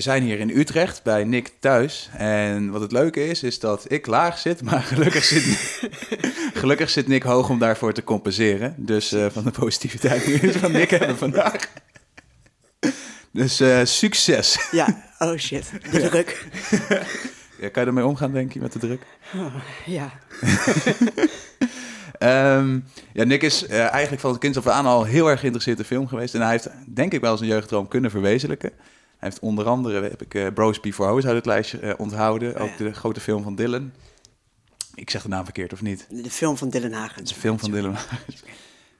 [0.00, 2.10] We zijn hier in Utrecht bij Nick thuis.
[2.12, 5.44] En wat het leuke is, is dat ik laag zit, maar gelukkig zit,
[6.60, 8.74] gelukkig zit Nick hoog om daarvoor te compenseren.
[8.76, 11.56] Dus uh, van de positiviteit die we van Nick hebben vandaag.
[13.32, 14.68] Dus uh, succes.
[14.70, 16.46] Ja, oh shit, de druk.
[17.60, 19.02] ja, kan je ermee omgaan, denk je, met de druk?
[19.34, 19.54] Oh,
[19.86, 20.12] ja.
[22.58, 25.78] um, ja, Nick is uh, eigenlijk van het kind af aan al heel erg geïnteresseerd
[25.78, 26.34] in film geweest.
[26.34, 28.72] En hij heeft, denk ik, wel zijn jeugddroom kunnen verwezenlijken.
[29.20, 32.54] Hij heeft onder andere, heb ik uh, Bros Before Hoes uit het lijstje uh, onthouden.
[32.54, 33.92] Oh, ook de grote film van Dylan.
[34.94, 36.06] Ik zeg de naam verkeerd, of niet?
[36.08, 37.20] De film van Dylan Hagen.
[37.20, 37.96] Een film van Dylan.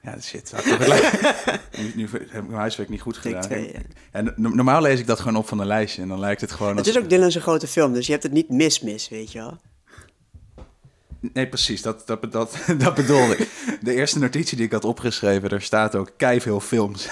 [0.03, 0.53] Ja, shit.
[1.77, 3.41] nu, nu heb ik mijn huiswerk niet goed gedaan.
[3.41, 3.79] Twee, ja.
[4.11, 6.77] En normaal lees ik dat gewoon op van een lijstje en dan lijkt het gewoon...
[6.77, 9.59] Het is ook Dylan's grote film, dus je hebt het niet mis-mis, weet je wel.
[11.33, 11.81] Nee, precies.
[11.81, 13.49] Dat, dat, dat, dat bedoelde ik.
[13.81, 17.07] De eerste notitie die ik had opgeschreven, daar staat ook kei veel films.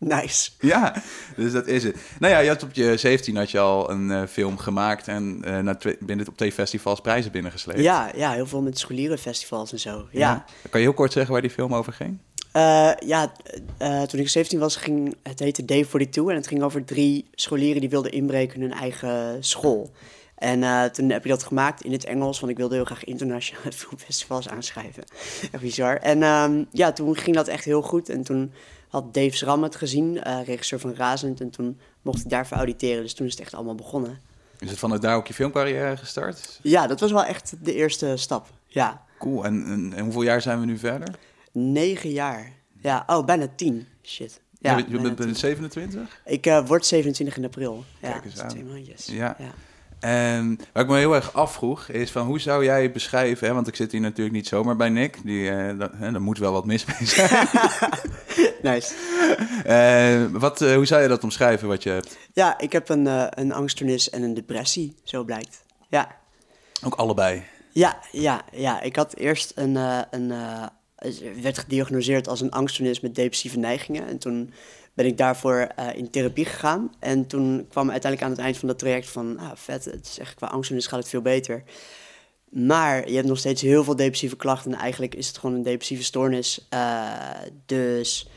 [0.00, 0.50] Nice.
[0.60, 1.02] Ja,
[1.36, 1.96] dus dat is het.
[2.18, 5.42] Nou ja, je had op je 17 had je al een uh, film gemaakt en
[5.44, 7.80] uh, naar binnen op twee festivals prijzen binnengesleept.
[7.80, 10.06] Ja, ja, heel veel met scholierenfestivals en zo.
[10.10, 10.20] Ja.
[10.20, 10.44] ja.
[10.70, 12.18] Kan je heel kort zeggen waar die film over ging?
[12.56, 13.32] Uh, ja,
[14.06, 17.80] toen ik 17 was, ging het heette Day 42 en het ging over drie scholieren
[17.80, 19.90] die wilden inbreken in hun eigen school.
[20.34, 23.72] En toen heb ik dat gemaakt in het Engels, want ik wilde heel graag internationale
[23.82, 25.04] filmfestivals aanschrijven.
[25.52, 25.96] Echt bizar.
[25.96, 28.08] En um, ja, toen ging dat echt heel goed.
[28.08, 28.52] En toen
[28.90, 31.40] had Dave Schram het gezien, uh, regisseur van Razend.
[31.40, 33.02] En toen mocht ik daarvoor auditeren.
[33.02, 34.18] Dus toen is het echt allemaal begonnen.
[34.58, 36.58] Is het vanuit daar ook je filmcarrière gestart?
[36.62, 38.48] Ja, dat was wel echt de eerste stap.
[38.66, 39.04] Ja.
[39.18, 39.44] Cool.
[39.44, 41.14] En, en, en hoeveel jaar zijn we nu verder?
[41.52, 42.52] Negen jaar.
[42.82, 43.86] Ja, oh, bijna tien.
[44.02, 44.40] Shit.
[44.58, 46.20] Ja, je, bent 27?
[46.24, 47.84] Ik uh, word 27 in april.
[48.00, 48.48] Kijk ja, eens aan.
[48.48, 49.06] Twee maandjes.
[49.06, 49.36] Ja.
[49.38, 49.50] ja.
[50.00, 53.66] En wat ik me heel erg afvroeg is van hoe zou jij beschrijven, hè, want
[53.66, 56.66] ik zit hier natuurlijk niet zomaar bij Nick, die, uh, dat, hè, moet wel wat
[56.66, 57.48] mis mee zijn.
[58.62, 58.94] nice.
[59.66, 62.18] Uh, wat, uh, hoe zou je dat omschrijven wat je hebt?
[62.32, 63.06] Ja, ik heb een,
[63.40, 65.64] een angststoornis en een depressie, zo blijkt.
[65.88, 66.16] Ja.
[66.84, 67.42] Ook allebei?
[67.72, 68.80] Ja, ja, ja.
[68.80, 69.76] ik had eerst een,
[70.10, 70.32] een
[71.42, 74.52] werd gediagnoseerd als een angststoornis met depressieve neigingen en toen
[75.00, 76.92] ben ik daarvoor uh, in therapie gegaan.
[76.98, 79.38] En toen kwam uiteindelijk aan het eind van dat traject van...
[79.38, 81.62] Ah, vet, het is echt qua angststoornis gaat het veel beter.
[82.48, 84.72] Maar je hebt nog steeds heel veel depressieve klachten.
[84.72, 86.66] En eigenlijk is het gewoon een depressieve stoornis.
[86.74, 87.10] Uh,
[87.66, 88.28] dus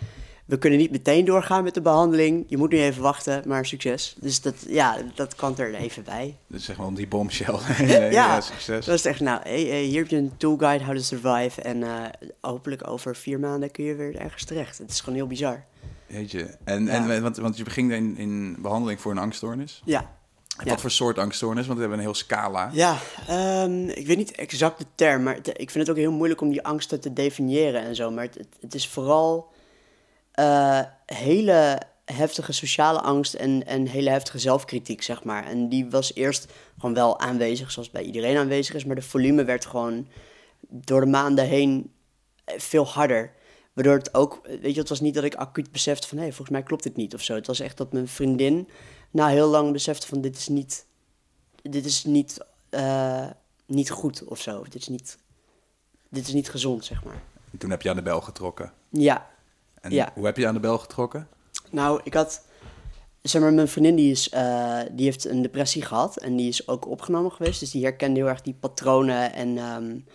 [0.45, 2.45] we kunnen niet meteen doorgaan met de behandeling.
[2.47, 4.15] Je moet nu even wachten, maar succes.
[4.19, 6.35] Dus dat, ja, dat kan er even bij.
[6.47, 7.59] Dus zeg maar die bombshell.
[7.85, 8.85] ja, ja, succes.
[8.85, 11.61] Dat is echt, nou, hey, hey, hier heb je een tool guide how to survive.
[11.61, 12.03] En uh,
[12.41, 14.77] hopelijk over vier maanden kun je weer ergens terecht.
[14.77, 15.65] Het is gewoon heel bizar.
[16.13, 16.57] Jeetje.
[16.63, 19.81] En, en want, want je begint in, in behandeling voor een angststoornis.
[19.85, 20.11] Ja.
[20.57, 21.65] En wat voor soort angststoornis?
[21.65, 22.69] Want we hebben een heel scala.
[22.73, 22.97] Ja,
[23.63, 26.49] um, ik weet niet exact de term, maar ik vind het ook heel moeilijk om
[26.49, 28.11] die angsten te definiëren en zo.
[28.11, 29.51] Maar het, het is vooral
[30.39, 35.45] uh, hele heftige sociale angst en, en hele heftige zelfkritiek, zeg maar.
[35.45, 39.43] En die was eerst gewoon wel aanwezig, zoals bij iedereen aanwezig is, maar de volume
[39.43, 40.07] werd gewoon
[40.69, 41.91] door de maanden heen
[42.45, 43.31] veel harder.
[43.73, 46.33] Waardoor het ook, weet je, het was niet dat ik acuut besefte van hé, hey,
[46.33, 47.35] volgens mij klopt dit niet of zo.
[47.35, 48.67] Het was echt dat mijn vriendin
[49.11, 50.85] na heel lang besefte van dit is niet,
[51.61, 52.37] dit is niet,
[52.69, 53.27] uh,
[53.65, 54.63] niet goed of zo.
[54.63, 55.17] Dit is niet,
[56.09, 57.21] dit is niet gezond, zeg maar.
[57.51, 58.73] En toen heb je aan de bel getrokken?
[58.89, 59.29] Ja.
[59.81, 60.11] En ja.
[60.13, 61.27] hoe heb je aan de bel getrokken?
[61.71, 62.45] Nou, ik had,
[63.21, 66.67] zeg maar, mijn vriendin die, is, uh, die heeft een depressie gehad en die is
[66.67, 67.59] ook opgenomen geweest.
[67.59, 70.05] Dus die herkende heel erg die patronen en um,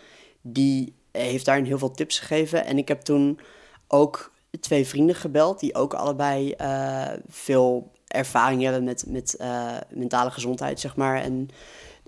[0.40, 2.64] die heeft daarin heel veel tips gegeven.
[2.64, 3.40] En ik heb toen
[3.88, 10.30] ook twee vrienden gebeld, die ook allebei uh, veel ervaring hebben met, met uh, mentale
[10.30, 11.22] gezondheid, zeg maar.
[11.22, 11.48] En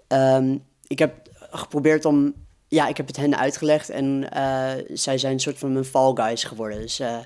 [0.09, 1.15] um, ik heb
[1.51, 2.35] geprobeerd om,
[2.69, 6.13] ja, ik heb het hen uitgelegd en uh, zij zijn een soort van mijn fall
[6.15, 6.81] guys geworden.
[6.81, 7.17] Dus, uh,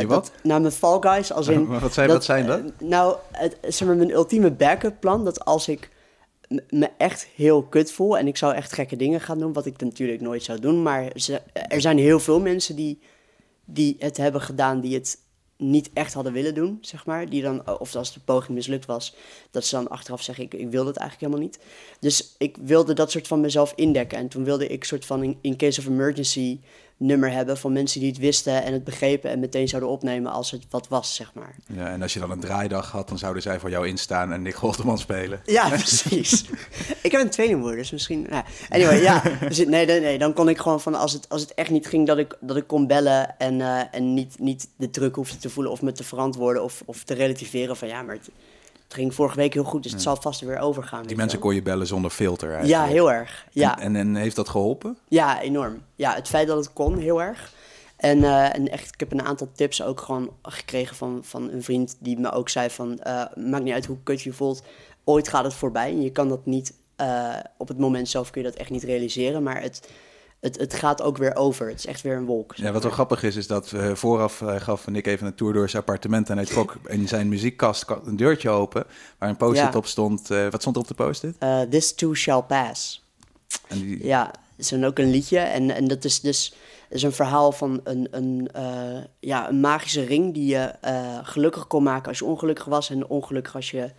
[0.00, 0.08] wat?
[0.08, 1.66] Dat, nou, mijn fall guys, als in...
[1.80, 2.60] wat, zijn, dat, wat zijn dat?
[2.78, 5.90] nou, het, zeg maar, mijn ultieme backup plan, dat als ik
[6.70, 9.80] me echt heel kut voel en ik zou echt gekke dingen gaan doen, wat ik
[9.80, 10.82] natuurlijk nooit zou doen.
[10.82, 11.12] Maar
[11.52, 12.98] er zijn heel veel mensen die,
[13.64, 15.18] die het hebben gedaan die het
[15.58, 17.28] niet echt hadden willen doen, zeg maar.
[17.28, 19.14] Die dan, of als de poging mislukt was,
[19.50, 21.64] dat ze dan achteraf zeggen, ik, ik wilde het eigenlijk helemaal niet.
[22.00, 24.18] Dus ik wilde dat soort van mezelf indekken.
[24.18, 26.60] En toen wilde ik soort van in case of emergency
[26.96, 30.50] nummer hebben van mensen die het wisten en het begrepen en meteen zouden opnemen als
[30.50, 31.54] het wat was, zeg maar.
[31.66, 34.42] Ja, en als je dan een draaidag had, dan zouden zij voor jou instaan en
[34.42, 35.40] Nick Goldeman spelen.
[35.44, 36.44] Ja, precies.
[37.02, 38.26] ik heb een tweelingmoeder, dus misschien...
[38.30, 39.22] Nou, anyway, ja.
[39.48, 41.86] Dus, nee, nee, nee, dan kon ik gewoon van als het, als het echt niet
[41.86, 45.36] ging, dat ik, dat ik kon bellen en, uh, en niet, niet de druk hoefde
[45.36, 48.14] te voelen of me te verantwoorden of, of te relativeren van ja, maar...
[48.14, 48.30] Het,
[48.86, 51.06] het ging vorige week heel goed, dus het zal vast weer overgaan.
[51.06, 52.82] Die mensen kon je bellen zonder filter eigenlijk.
[52.82, 53.46] Ja, heel erg.
[53.50, 53.78] Ja.
[53.78, 54.98] En, en, en, heeft dat geholpen?
[55.08, 55.82] Ja, enorm.
[55.94, 57.52] Ja, het feit dat het kon, heel erg.
[57.96, 61.62] En, eh, en echt, ik heb een aantal tips ook gewoon gekregen van, van een
[61.62, 62.98] vriend die me ook zei van...
[62.98, 64.62] eh, maakt niet uit hoe kut je je voelt,
[65.04, 65.90] ooit gaat het voorbij.
[65.90, 68.82] En je kan dat niet, eh, op het moment zelf kun je dat echt niet
[68.82, 69.42] realiseren.
[69.42, 69.88] Maar het,
[70.40, 71.68] het, het gaat ook weer over.
[71.68, 72.54] Het is echt weer een wolk.
[72.54, 75.52] Ja, wat wel grappig is, is dat eh, vooraf eh, gaf Nick even een tour
[75.52, 78.84] door zijn appartement en hij trok in zijn muziekkast ka- een deurtje open
[79.18, 79.78] waar een post-it Ja.
[79.78, 80.30] op stond.
[80.30, 81.34] Eh, wat stond er op de post-it?
[81.70, 83.04] This too shall pass.
[83.68, 85.38] En die, Ja, is dan ook een liedje.
[85.38, 86.54] En, en dat is dus
[86.88, 88.48] is een verhaal van een, een,
[89.20, 90.72] ja, een magische ring die je
[91.22, 93.90] gelukkig kon maken als je ongelukkig was en ongelukkig als je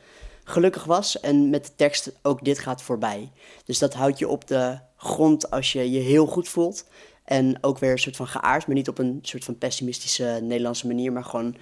[0.48, 1.20] gelukkig was.
[1.20, 3.32] En met de tekst ook dit gaat voorbij.
[3.66, 6.86] Dus dat houdt je op de grond als je je heel goed voelt.
[7.24, 10.88] En ook weer een soort van geaard, maar niet op een soort van pessimistische Nederlandse
[10.88, 11.56] manier, maar gewoon...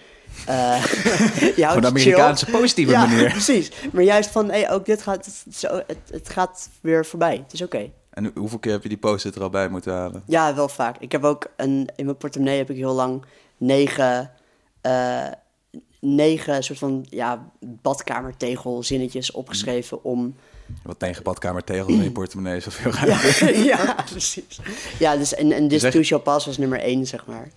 [0.46, 0.86] eh
[1.56, 2.14] je houdt Op een chill.
[2.14, 3.30] Amerikaanse positieve ja, manier.
[3.40, 3.72] precies.
[3.92, 7.36] Maar juist van, hey, ook dit gaat, het, zo, het, het gaat weer voorbij.
[7.44, 7.92] Het is oké.
[8.10, 10.24] En hoeveel keer heb je die post-it er al bij moeten halen?
[10.28, 10.96] Ja, wel vaak.
[11.00, 13.26] Ik heb ook een, in mijn portemonnee heb ik heel lang
[13.58, 14.32] negen,
[14.82, 15.28] eh,
[16.06, 20.36] negen soort van ja, badkamertegel zinnetjes opgeschreven om.
[20.84, 23.46] Wat tegen badkamertegels in je portemonnee is dat veel ruimte.
[23.46, 24.60] Ja, ja, precies.
[25.00, 27.48] Ja, dus en, en This Zeg- Shall Pass was nummer één, zeg maar.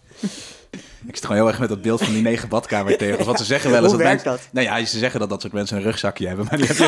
[1.07, 3.27] Ik zit gewoon heel erg met dat beeld van die negen badkamertegels.
[3.27, 4.65] Wat ze zeggen wel eens Hoe dat werkt mensen- dat?
[4.65, 6.87] Nou ja, ze zeggen dat dat soort mensen een rugzakje hebben, maar die heb je...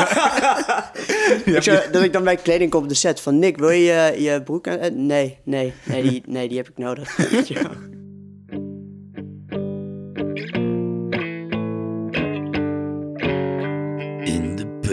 [1.55, 3.83] Ik zou- dat ik dan bij kleding kom op de set van Nick, wil je
[3.83, 4.77] je, je broek aan?
[4.77, 7.17] Eh, Nee, nee, nee die, nee, die heb ik nodig.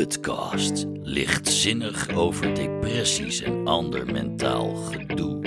[0.09, 5.41] Podcast lichtzinnig over depressies en ander mentaal gedoe.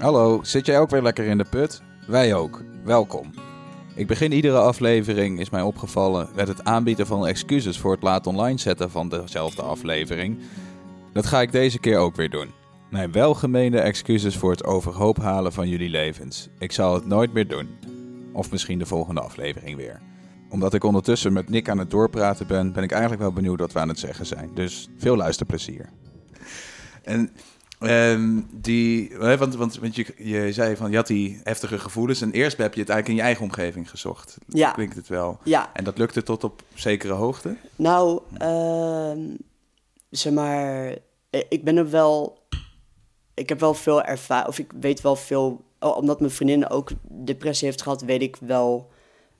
[0.00, 1.82] Hallo, zit jij ook weer lekker in de put?
[2.06, 2.62] Wij ook.
[2.84, 3.30] Welkom.
[3.94, 8.26] Ik begin iedere aflevering, is mij opgevallen, met het aanbieden van excuses voor het laat
[8.26, 10.38] online zetten van dezelfde aflevering.
[11.12, 12.50] Dat ga ik deze keer ook weer doen.
[12.90, 16.48] Mijn welgemeende excuses voor het overhoop halen van jullie levens.
[16.58, 17.68] Ik zal het nooit meer doen.
[18.32, 20.11] Of misschien de volgende aflevering weer.
[20.52, 23.72] Omdat ik ondertussen met Nick aan het doorpraten ben, ben ik eigenlijk wel benieuwd wat
[23.72, 24.50] we aan het zeggen zijn.
[24.54, 25.88] Dus veel luisterplezier.
[27.02, 27.30] En
[27.78, 32.30] ehm, die, want, want, want je, je zei van je had die heftige gevoelens en
[32.30, 34.38] eerst heb je het eigenlijk in je eigen omgeving gezocht.
[34.46, 34.70] Ja.
[34.70, 35.38] Klinkt het wel.
[35.44, 37.56] ja, En dat lukte tot op zekere hoogte.
[37.76, 39.20] Nou, ehm,
[40.10, 40.96] zeg maar,
[41.30, 42.38] eh, ik ben er wel,
[43.34, 47.66] ik heb wel veel ervaring, of ik weet wel veel, omdat mijn vriendin ook depressie
[47.68, 48.90] heeft gehad, weet ik wel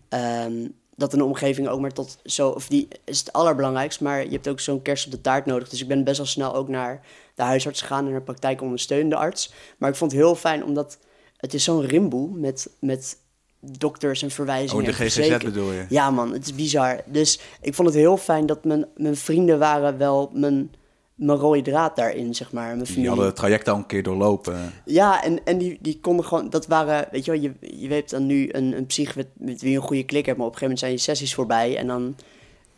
[0.08, 0.67] ehm,
[1.03, 4.49] dat een omgeving ook maar tot zo, of die is het allerbelangrijkst, maar je hebt
[4.49, 5.69] ook zo'n kerst op de taart nodig.
[5.69, 7.01] Dus ik ben best wel snel ook naar
[7.35, 9.53] de huisarts gegaan en naar praktijkondersteunende arts.
[9.79, 10.99] Maar ik vond het heel fijn, omdat
[11.37, 13.17] het is zo'n rimboe met, met
[13.61, 14.85] dokters en verwijzingen.
[14.85, 15.85] Oh, de GGZ bedoel je?
[15.89, 17.01] ja, man, het is bizar.
[17.07, 20.75] Dus ik vond het heel fijn dat mijn, mijn vrienden waren wel mijn,
[21.14, 22.64] mijn rode draad daarin, zeg maar.
[22.64, 23.09] Mijn Die familie.
[23.09, 24.73] hadden het traject al een keer doorlopen.
[24.85, 26.50] Ja, en, en die, die konden gewoon...
[26.50, 29.61] Dat waren, weet je wel, je, je hebt dan nu een, een psych met, met
[29.61, 30.38] wie je een goede klik hebt...
[30.38, 31.76] maar op een gegeven moment zijn je sessies voorbij...
[31.76, 32.17] en dan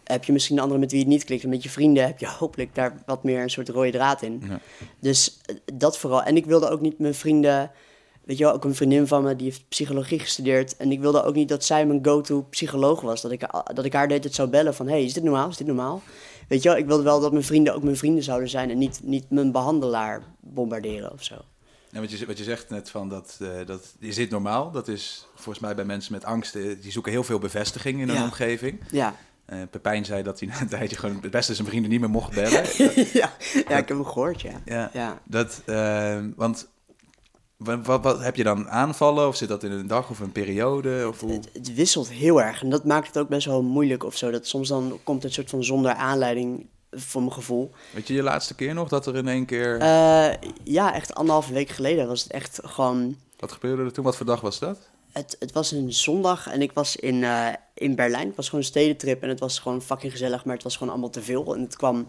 [0.05, 1.43] heb je misschien een andere met wie je het niet klikt...
[1.43, 4.43] en met je vrienden heb je hopelijk daar wat meer een soort rode draad in.
[4.49, 4.61] Ja.
[5.01, 6.23] Dus eh, dat vooral.
[6.23, 7.71] En ik wilde ook niet mijn vrienden...
[8.25, 10.77] Weet je wel, ook een vriendin van me die heeft psychologie gestudeerd.
[10.77, 13.21] En ik wilde ook niet dat zij mijn go-to psycholoog was.
[13.21, 14.89] Dat ik, dat ik haar deed het zou bellen van...
[14.89, 15.49] hey, is dit normaal?
[15.49, 16.03] Is dit normaal?
[16.49, 18.71] Weet je wel, ik wilde wel dat mijn vrienden ook mijn vrienden zouden zijn...
[18.71, 21.35] en niet, niet mijn behandelaar bombarderen of zo.
[21.93, 24.71] En wat je, wat je zegt net van dat, eh, dat is dit normaal?
[24.71, 28.09] Dat is volgens mij bij mensen met angst, eh, die zoeken heel veel bevestiging in
[28.09, 28.23] hun Ja.
[28.25, 28.81] omgeving.
[28.91, 29.15] Ja.
[29.45, 32.11] Eh, Pepijn zei dat hij na een tijdje gewoon het beste zijn vrienden niet meer
[32.11, 32.63] mocht bellen.
[33.13, 34.61] ja, ja, ik heb hem gehoord, ja.
[34.65, 35.21] Ja, Ja.
[35.25, 35.63] Dat,
[36.37, 36.69] want
[37.65, 40.33] wat, wat, wat- heb je dan aanvallen of zit dat in een dag of een
[40.33, 41.07] periode?
[41.09, 41.33] Of hoe?
[41.33, 44.31] Het, het wisselt heel erg en dat maakt het ook best wel moeilijk of zo.
[44.31, 47.71] Dat soms dan komt het soort van zonder aanleiding voor mijn gevoel.
[47.91, 49.79] Weet je je laatste keer nog dat er in één keer...
[49.79, 50.33] Eh,
[50.65, 53.17] ja, echt anderhalve week geleden was het echt gewoon...
[53.39, 54.05] wat gebeurde er toen?
[54.05, 54.79] Wat voor dag was dat?
[55.13, 58.27] Het, het was een zondag en ik was in, eh, in Berlijn.
[58.27, 60.93] Het was gewoon een stedentrip en het was gewoon fucking gezellig, maar het was gewoon
[60.93, 61.55] allemaal te veel.
[61.55, 62.09] En het kwam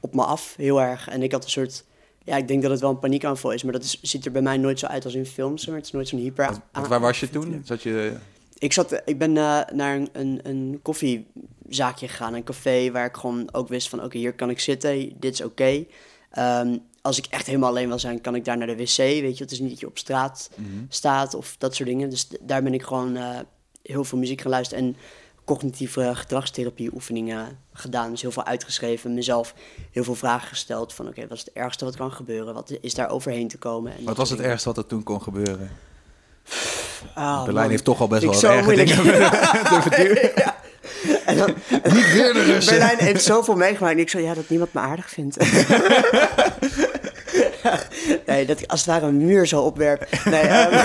[0.00, 1.08] op me af heel erg.
[1.08, 1.84] En ik had een soort...
[2.28, 4.42] Ja, ik denk dat het wel een paniekaanval is, maar dat is, ziet er bij
[4.42, 5.66] mij nooit zo uit als in films.
[5.66, 6.44] Maar het is nooit zo'n hyper...
[6.44, 7.62] Want, want waar was je toen?
[7.64, 8.12] Zat je...
[8.58, 13.16] Ik, zat, ik ben eh, naar een, een, een koffiezaakje gegaan, een café, waar ik
[13.16, 15.84] gewoon ook wist van, oké, hier kan ik zitten, dit is oké.
[16.30, 19.36] Ehm, als ik echt helemaal alleen wil zijn, kan ik daar naar de wc, weet
[19.36, 19.42] je.
[19.42, 20.68] Het is niet dat je op straat Mhm.
[20.88, 22.10] staat of dat soort dingen.
[22.10, 23.38] Dus daar ben ik gewoon eh,
[23.82, 24.96] heel veel muziek gaan luisteren en
[25.48, 28.10] cognitieve gedragstherapie oefeningen gedaan.
[28.10, 29.54] Dus heel veel uitgeschreven, mezelf
[29.92, 32.54] heel veel vragen gesteld van, oké, wat is het ergste wat kan gebeuren?
[32.54, 33.92] Wat is daar overheen te komen?
[33.98, 35.70] En Wat was het ergste wat er toen kon gebeuren?
[37.14, 37.70] Ah, Berlijn man.
[37.70, 38.88] heeft toch al best wel erge moeilijk.
[38.88, 39.04] dingen
[39.72, 40.30] te verduren.
[41.26, 41.54] En dan,
[41.94, 42.78] Niet weer de Russen.
[42.78, 43.94] Berlijn heeft zoveel meegemaakt.
[43.94, 45.36] En ik zo, ja, dat niemand me aardig vindt.
[48.26, 50.08] nee, dat ik als het ware een muur zo opwerp.
[50.24, 50.84] Nee, ehm,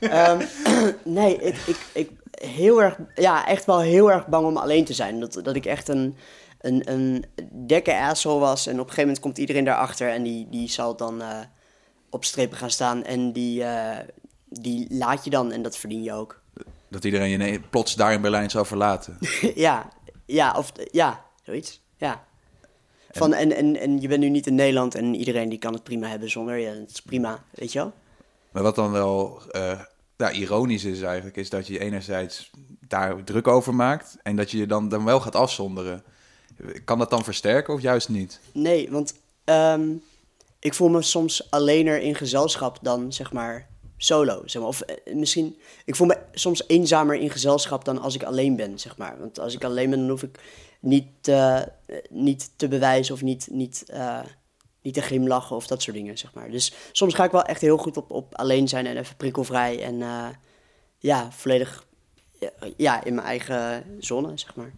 [0.00, 0.40] ehm,
[1.18, 4.92] nee ik, ik, ik heel erg, ja, echt wel heel erg bang om alleen te
[4.92, 5.20] zijn.
[5.20, 6.16] Dat, dat ik echt een,
[6.60, 8.66] een, een dikke asshole was.
[8.66, 11.38] En op een gegeven moment komt iedereen daarachter en die, die zal dan uh,
[12.10, 13.04] op strepen gaan staan.
[13.04, 13.98] En die, uh,
[14.48, 16.42] die laat je dan en dat verdien je ook.
[16.88, 19.18] Dat iedereen je plots daar in Berlijn zou verlaten.
[19.54, 19.88] ja,
[20.26, 21.82] ja, of ja, zoiets.
[21.96, 22.24] Ja.
[23.10, 25.82] Van, en, en, en je bent nu niet in Nederland en iedereen die kan het
[25.82, 26.66] prima hebben zonder je.
[26.66, 27.92] Het is prima, weet je wel?
[28.50, 29.80] Maar wat dan wel uh,
[30.24, 32.50] ja, ironisch is eigenlijk, is dat je enerzijds
[32.80, 36.04] daar druk over maakt en dat je je dan, dan wel gaat afzonderen.
[36.84, 38.40] Kan dat dan versterken of juist niet?
[38.52, 39.14] Nee, want
[39.44, 40.02] um,
[40.58, 43.66] ik voel me soms alleener in gezelschap dan zeg maar
[43.96, 44.42] solo.
[44.46, 44.70] Zeg maar.
[44.70, 48.78] Of uh, misschien, ik voel me soms eenzamer in gezelschap dan als ik alleen ben,
[48.78, 49.18] zeg maar.
[49.18, 50.38] Want als ik alleen ben, dan hoef ik
[50.80, 51.62] niet, uh,
[52.10, 54.20] niet te bewijzen of niet, niet, uh,
[54.84, 56.50] niet te glimlachen of dat soort dingen, zeg maar.
[56.50, 59.82] Dus soms ga ik wel echt heel goed op, op alleen zijn en even prikkelvrij
[59.82, 60.26] en uh,
[60.98, 61.86] ja, volledig
[62.76, 64.72] ja, in mijn eigen zone, zeg maar.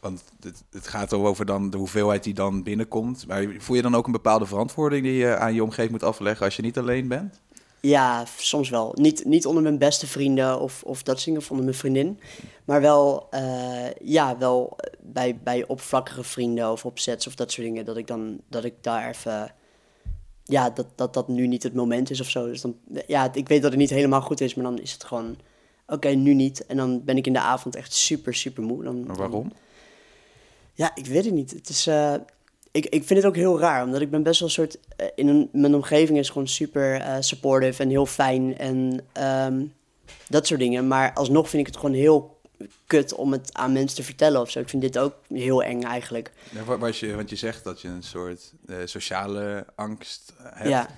[0.00, 3.26] Want het, het gaat over dan de hoeveelheid die dan binnenkomt.
[3.26, 6.44] Maar voel je dan ook een bepaalde verantwoording die je aan je omgeving moet afleggen
[6.44, 7.40] als je niet alleen bent?
[7.86, 8.92] Ja, soms wel.
[8.94, 12.20] Niet, niet onder mijn beste vrienden of, of dat zingen of onder mijn vriendin.
[12.64, 17.66] Maar wel, uh, ja, wel bij, bij oppervlakkige vrienden of op sets of dat soort
[17.66, 17.84] dingen.
[17.84, 19.54] Dat ik dan dat ik daar even.
[20.44, 22.46] Ja, dat, dat dat nu niet het moment is of zo.
[22.46, 22.76] Dus dan,
[23.06, 25.36] ja, ik weet dat het niet helemaal goed is, maar dan is het gewoon.
[25.86, 26.66] Oké, nu niet.
[26.66, 28.84] En dan ben ik in de avond echt super, super moe.
[28.84, 29.48] Dan, maar waarom?
[29.48, 29.58] Dan,
[30.74, 31.50] ja, ik weet het niet.
[31.50, 32.14] Het is, uh,
[32.76, 34.78] ik, ik vind het ook heel raar, omdat ik ben best wel een soort...
[35.00, 39.00] Uh, in een, mijn omgeving is gewoon super uh, supportive en heel fijn en
[39.46, 39.74] um,
[40.28, 40.88] dat soort dingen.
[40.88, 42.40] Maar alsnog vind ik het gewoon heel
[42.86, 44.60] kut om het aan mensen te vertellen of zo.
[44.60, 46.32] Ik vind dit ook heel eng eigenlijk.
[46.50, 48.52] Ja, was je, want je zegt dat je een soort
[48.84, 50.68] sociale angst hebt.
[50.68, 50.88] Ja.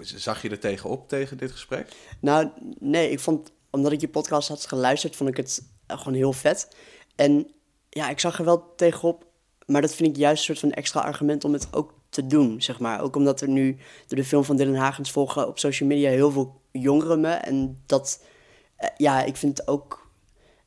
[0.00, 1.88] Zag je er tegenop tegen dit gesprek?
[2.20, 3.10] Nou, nee.
[3.10, 6.76] Ik vond, omdat ik je podcast had geluisterd, vond ik het gewoon heel vet.
[7.14, 7.50] En
[7.90, 9.26] ja, ik zag er wel tegenop.
[9.66, 12.62] Maar dat vind ik juist een soort van extra argument om het ook te doen,
[12.62, 13.00] zeg maar.
[13.00, 16.30] Ook omdat er nu door de film van Dylan Hagens volgen op social media heel
[16.30, 17.28] veel jongeren me.
[17.28, 18.24] En dat,
[18.80, 20.05] uh, ja, ik vind het ook...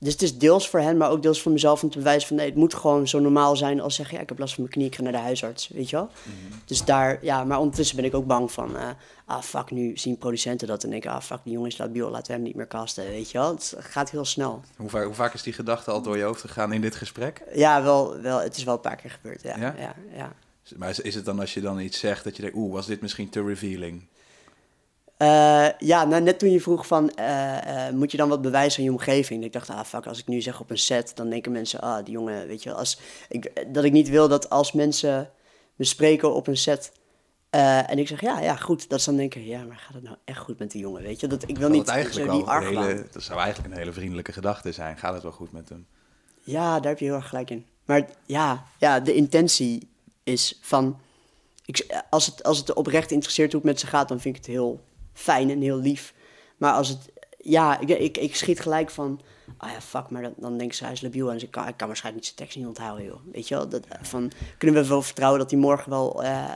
[0.01, 2.37] Dus het is deels voor hen, maar ook deels voor mezelf om te bewijzen van...
[2.37, 4.15] nee, het moet gewoon zo normaal zijn als zeggen...
[4.15, 6.05] ja, ik heb last van mijn knie, ik ga naar de huisarts, weet je wel?
[6.05, 6.61] Mm -hmm.
[6.65, 8.75] Dus daar, ja, maar ondertussen ben ik ook bang van...
[8.75, 8.89] Uh,
[9.25, 11.11] ah, fuck, nu zien producenten dat en denken...
[11.11, 13.51] ah, fuck, die jongen is labiel, laten we hem niet meer casten, weet je wel?
[13.51, 14.61] Het gaat heel snel.
[14.75, 17.43] Hoe vaak, hoe vaak is die gedachte al door je hoofd gegaan in dit gesprek?
[17.53, 19.57] Ja, wel, wel het is wel een paar keer gebeurd, ja.
[19.57, 19.75] ja?
[19.77, 20.33] ja, ja.
[20.77, 22.57] Maar is, is het dan als je dan iets zegt dat je denkt...
[22.57, 24.03] oeh, was dit misschien te revealing?
[25.21, 28.79] Uh, ja, nou, net toen je vroeg van, uh, uh, moet je dan wat bewijzen
[28.79, 29.43] aan je omgeving?
[29.43, 32.05] Ik dacht, ah fuck, als ik nu zeg op een set, dan denken mensen, ah,
[32.05, 32.73] die jongen, weet je.
[32.73, 32.99] Als,
[33.29, 35.29] ik, dat ik niet wil dat als mensen
[35.75, 36.91] me spreken op een set
[37.49, 40.15] en ik zeg, ja, ja, goed, dat ze dan denken, ja, maar gaat het nou
[40.25, 41.27] echt goed met die jongen, weet je?
[41.27, 44.71] Dat, ik wil niet eigenlijk zo die hele, Dat zou eigenlijk een hele vriendelijke gedachte
[44.71, 44.97] zijn.
[44.97, 45.85] Gaat het wel goed met hem?
[46.43, 47.65] Ja, daar heb je heel erg gelijk in.
[47.85, 49.89] Maar ja, ja de intentie
[50.23, 50.99] is van,
[51.65, 54.41] ik, als, het, als het oprecht interesseert hoe het met ze gaat, dan vind ik
[54.45, 54.87] het heel
[55.19, 56.13] fijn en heel lief.
[56.57, 59.21] Maar als het, ja, ik, ik, ik schiet gelijk van,
[59.57, 61.67] ah oh ja, fuck, maar dan, dan denk ze, hij is labiel en ze kan,
[61.67, 63.19] ik kan waarschijnlijk niet zijn tekst niet onthouden, joh.
[63.31, 66.55] Weet je wel, dat, van, kunnen we wel vertrouwen dat hij morgen wel, uh,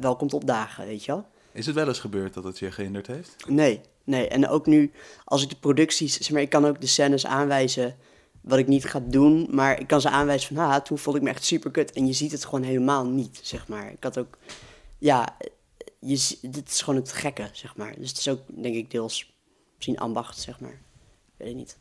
[0.00, 1.26] wel komt opdagen, weet je wel.
[1.52, 3.44] Is het wel eens gebeurd dat het je gehinderd heeft?
[3.48, 4.28] Nee, nee.
[4.28, 4.92] En ook nu,
[5.24, 7.96] als ik de producties, zeg maar, ik kan ook de scènes aanwijzen
[8.40, 11.24] wat ik niet ga doen, maar ik kan ze aanwijzen van, ah, toen voelde ik
[11.24, 11.92] me echt super kut.
[11.92, 13.90] En je ziet het gewoon helemaal niet, zeg maar.
[13.90, 14.38] Ik had ook,
[14.98, 15.36] ja,
[16.04, 17.94] je, dit is gewoon het gekke, zeg maar.
[17.98, 19.34] Dus het is ook, denk ik, deels
[19.74, 20.80] misschien ambacht, zeg maar.
[21.36, 21.78] Weet ik niet.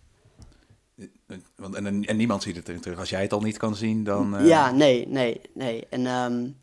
[1.55, 2.99] Want, en, en niemand ziet het erin terug.
[2.99, 4.39] Als jij het al niet kan zien, dan...
[4.39, 4.47] Uh...
[4.47, 5.87] Ja, nee, nee, nee.
[5.89, 6.57] En, um,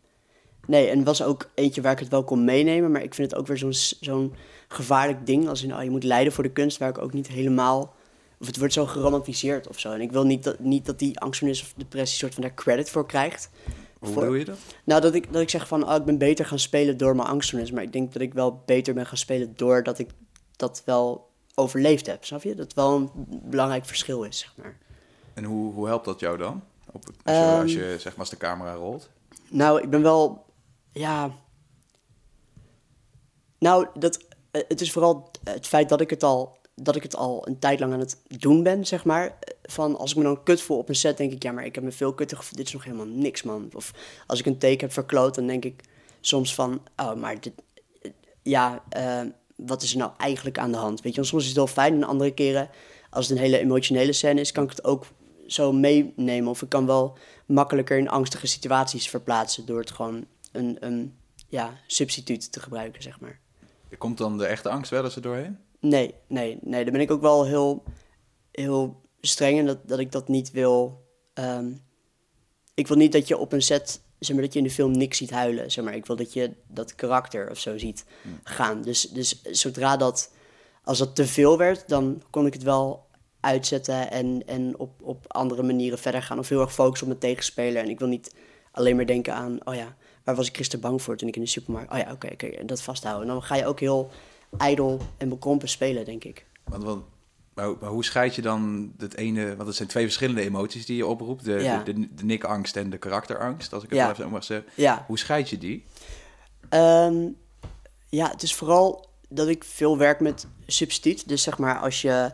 [0.66, 3.40] nee, en was ook eentje waar ik het wel kon meenemen, maar ik vind het
[3.40, 4.34] ook weer zo'n zo'n
[4.68, 5.48] gevaarlijk ding.
[5.48, 7.94] Als in, oh, je moet lijden voor de kunst, waar ik ook niet helemaal...
[8.38, 9.92] Of het wordt zo geromantiseerd of zo.
[9.92, 12.90] En ik wil niet dat, niet dat die angststoornis of depressie soort van daar credit
[12.90, 13.50] voor krijgt.
[14.00, 14.58] Hoe voor, doe je dat?
[14.84, 17.28] Nou, dat ik, dat ik zeg van, oh, ik ben beter gaan spelen door mijn
[17.28, 17.70] angststoornis.
[17.70, 20.10] Maar ik denk dat ik wel beter ben gaan spelen doordat ik
[20.56, 22.24] dat wel overleefd heb.
[22.24, 22.54] Snap je?
[22.54, 24.78] Dat wel een belangrijk verschil is, zeg maar.
[25.34, 26.62] En hoe, hoe helpt dat jou dan?
[26.92, 29.08] Op, als, je, um, als je, zeg maar, als de camera rolt?
[29.48, 30.44] Nou, ik ben wel,
[30.92, 31.30] ja...
[33.58, 37.48] Nou, dat, het is vooral het feit dat ik het al dat ik het al
[37.48, 39.38] een tijd lang aan het doen ben, zeg maar.
[39.70, 41.74] Van als ik me dan kut voel op een set, denk ik, ja, maar ik
[41.74, 42.56] heb me veel kutter gevoeld.
[42.56, 43.70] Dit is nog helemaal niks, man.
[43.74, 43.92] Of
[44.26, 45.82] als ik een take heb verkloot, dan denk ik
[46.20, 47.52] soms van, oh, maar dit,
[48.42, 49.20] ja, uh,
[49.56, 51.00] wat is er nou eigenlijk aan de hand?
[51.00, 52.70] Weet je, soms is het wel fijn en andere keren,
[53.10, 55.06] als het een hele emotionele scène is, kan ik het ook
[55.46, 56.50] zo meenemen.
[56.50, 61.14] Of ik kan wel makkelijker in angstige situaties verplaatsen door het gewoon een, een
[61.48, 63.40] ja, substituut te gebruiken, zeg maar.
[63.98, 65.58] Komt dan de echte angst wel eens er doorheen?
[65.80, 66.82] Nee, nee, nee.
[66.82, 67.82] Daar ben ik ook wel heel,
[68.50, 71.04] heel streng in dat, dat ik dat niet wil.
[71.34, 71.72] ehm,
[72.74, 74.90] ik wil niet dat je op een set, zeg maar, dat je in de film
[74.90, 75.70] niks ziet huilen.
[75.70, 75.94] Zeg maar.
[75.94, 78.04] Ik wil dat je dat karakter of zo ziet
[78.44, 78.82] gaan.
[78.82, 80.32] Dus, dus zodra dat,
[80.84, 83.08] als dat te veel werd, dan kon ik het wel
[83.40, 86.38] uitzetten en, en op, op andere manieren verder gaan.
[86.38, 87.82] Of heel erg focussen op mijn tegenspeler.
[87.82, 88.34] En ik wil niet
[88.72, 91.42] alleen maar denken aan, oh ja, waar was ik gisteren bang voor toen ik in
[91.42, 91.92] de supermarkt...
[91.92, 93.28] Oh ja, oké, oké, en dat vasthouden.
[93.28, 94.10] En dan ga je ook heel
[94.56, 96.46] ijdel en bekrompen spelen, denk ik.
[96.64, 97.04] Want, want,
[97.54, 99.56] maar, hoe- maar hoe scheid je dan het ene...
[99.56, 101.44] Want het zijn twee verschillende emoties die je oproept.
[101.44, 101.82] De, Ja.
[101.82, 104.10] de, de, de nikangst en de karakterangst, als ik het Ja.
[104.10, 104.68] even mag zeggen.
[104.74, 105.04] Ja.
[105.06, 105.84] Hoe scheid je die?
[106.68, 107.26] Ehm,
[108.08, 111.28] ja, het is vooral dat ik veel werk met substituut.
[111.28, 112.30] Dus zeg maar als je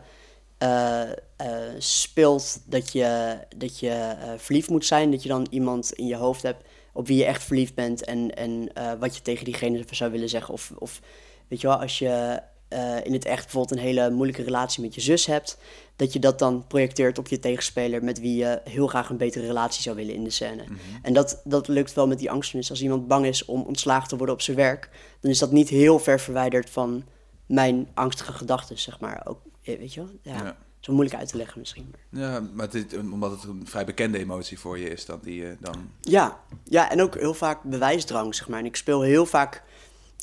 [0.57, 1.01] eh,
[1.35, 6.05] eh, speelt dat je, dat je eh, verliefd moet zijn, dat je dan iemand in
[6.07, 9.83] je hoofd hebt op wie je echt verliefd bent en, en wat je tegen diegene
[9.91, 10.53] zou willen zeggen.
[10.53, 10.99] Of, of
[11.47, 14.95] weet je wel, als je eh, in het echt bijvoorbeeld een hele moeilijke relatie met
[14.95, 15.57] je zus hebt,
[15.95, 19.45] dat je dat dan projecteert op je tegenspeler met wie je heel graag een betere
[19.45, 20.63] relatie zou willen in de scène.
[21.01, 22.69] En dat, dat lukt wel met die angststoornis.
[22.69, 25.69] Als iemand bang is om ontslagen te worden op zijn werk, dan is dat niet
[25.69, 27.03] heel ver verwijderd van
[27.45, 29.21] mijn angstige gedachten, zeg maar.
[29.25, 30.09] Ook, eh, weet je wel?
[30.21, 30.43] Ja.
[30.43, 30.57] Ja.
[30.79, 31.91] Zo moeilijk uit te leggen misschien.
[31.91, 32.21] Maar.
[32.21, 35.55] Ja, maar dit, omdat het een vrij bekende emotie voor je is, dat die je
[35.59, 35.89] dan...
[36.01, 38.59] Ja, ja, en ook heel vaak bewijsdrang, zeg maar.
[38.59, 39.63] En ik speel heel vaak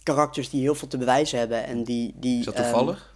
[0.05, 2.15] karakters die heel veel te bewijzen hebben en die...
[2.17, 3.13] die Is dat ehm, toevallig?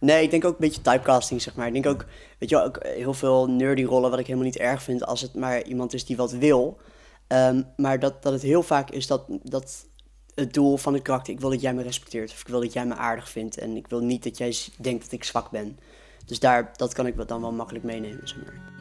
[0.00, 1.66] Nee, ik denk ook een beetje typecasting, zeg maar.
[1.66, 2.04] Ik denk ook,
[2.38, 5.20] weet je wel, ook heel veel nerdy rollen, wat ik helemaal niet erg vind als
[5.20, 6.78] het maar iemand is die wat wil.
[7.26, 9.86] Ehm, maar dat, dat het heel vaak is dat, dat
[10.34, 12.30] het doel van het karakter, ik wil dat jij me respecteert.
[12.30, 13.58] Of ik wil dat jij me aardig vindt.
[13.58, 15.78] En ik wil niet dat jij denkt dat ik zwak ben.
[16.26, 18.78] Dus daar, dat kan ik dan wel makkelijk meenemen, zeg maar.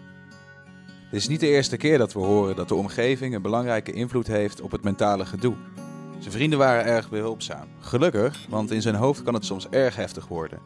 [1.10, 4.28] Het is niet de eerste keer dat we horen dat de omgeving een belangrijke invloed
[4.28, 5.56] heeft op het mentale gedoe.
[6.20, 7.68] Zijn vrienden waren erg behulpzaam.
[7.80, 10.60] Gelukkig, want in zijn hoofd kan het soms erg heftig worden.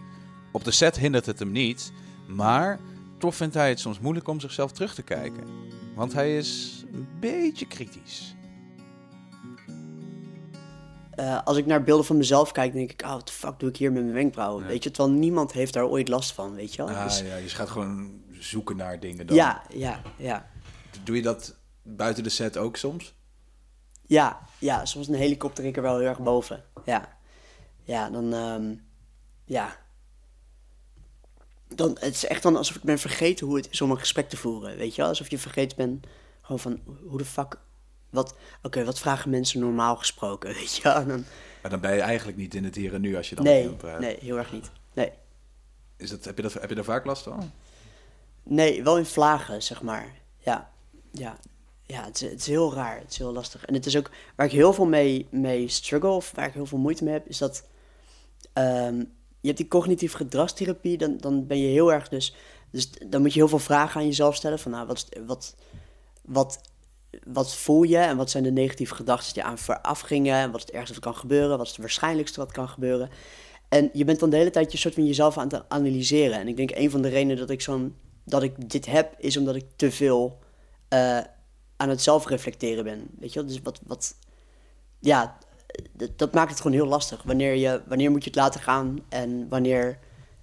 [0.52, 1.92] Op de set hindert het hem niet,
[2.28, 2.80] maar
[3.18, 5.44] toch vindt hij het soms moeilijk om zichzelf terug te kijken.
[5.96, 8.36] Want hij is een beetje kritisch.
[11.12, 13.70] Eh, als ik naar beelden van mezelf kijk, denk ik, oh, wat de fuck doe
[13.70, 14.64] ik hier met mijn wenkbrauwen?
[14.64, 14.70] Ja.
[14.70, 16.96] Weet je, terwijl niemand heeft daar ooit last van, weet je wel?
[16.96, 19.36] Ah, Dus- ja, je gaat gewoon zoeken naar dingen dan.
[19.36, 20.50] ja, ja, ja.
[21.04, 23.16] Doe je dat buiten de set ook soms?
[24.14, 26.64] Ja, ja, soms een helikopter ik er wel heel erg boven.
[26.86, 27.18] Ja,
[27.84, 28.76] ja dan, ehm,
[29.46, 29.78] ja.
[31.68, 34.30] Dan, het is echt dan alsof ik ben vergeten hoe het is om een gesprek
[34.30, 35.10] te voeren, weet je wel?
[35.10, 36.06] Alsof je vergeten bent
[36.42, 37.58] gewoon van, hoe de fuck,
[38.10, 41.06] wat, oké, wat vragen mensen normaal gesproken, weet je wel?
[41.06, 41.26] Dan,
[41.62, 43.70] Maar dan ben je eigenlijk niet in het hier en nu als je dan nee,
[43.70, 44.00] praat.
[44.00, 44.72] nee, heel erg niet.
[44.94, 45.12] Nee,
[45.98, 47.52] Is dat, heb, je dat, heb je daar vaak last van?
[48.44, 50.14] nee, wel in vlagen, zeg maar.
[50.38, 50.72] Ja,
[51.12, 51.38] ja.
[51.94, 53.00] Ja, het is, het is heel raar.
[53.00, 53.66] Het is heel lastig.
[53.66, 56.66] En het is ook waar ik heel veel mee, mee struggle, of waar ik heel
[56.66, 57.68] veel moeite mee heb, is dat
[58.54, 58.98] ehm,
[59.40, 62.36] je hebt die cognitieve gedragstherapie, dan, dan ben je heel erg dus,
[62.72, 65.56] dus dan moet je heel veel vragen aan jezelf stellen van nou, wat, wat,
[66.22, 66.62] wat,
[67.24, 70.60] wat voel je en wat zijn de negatieve gedachten die aan vooraf gingen en wat
[70.60, 73.10] is het ergste wat kan gebeuren, wat is het waarschijnlijkste wat kan gebeuren.
[73.70, 76.40] En je bent dan de hele tijd je soort van jezelf aan het analyseren.
[76.40, 79.38] En ik denk een van de redenen dat ik zo'n dat ik dit heb, is
[79.38, 80.40] omdat ik te veel
[80.88, 81.20] eh,
[81.78, 83.08] aan het zelfreflecteren ben.
[83.20, 83.48] Weet je wel?
[83.48, 84.16] Dus wat, wat
[85.00, 85.38] ja,
[86.16, 87.24] dat, maakt het gewoon heel lastig.
[87.24, 90.00] Wanneer, je, wanneer moet je het laten gaan en wanneer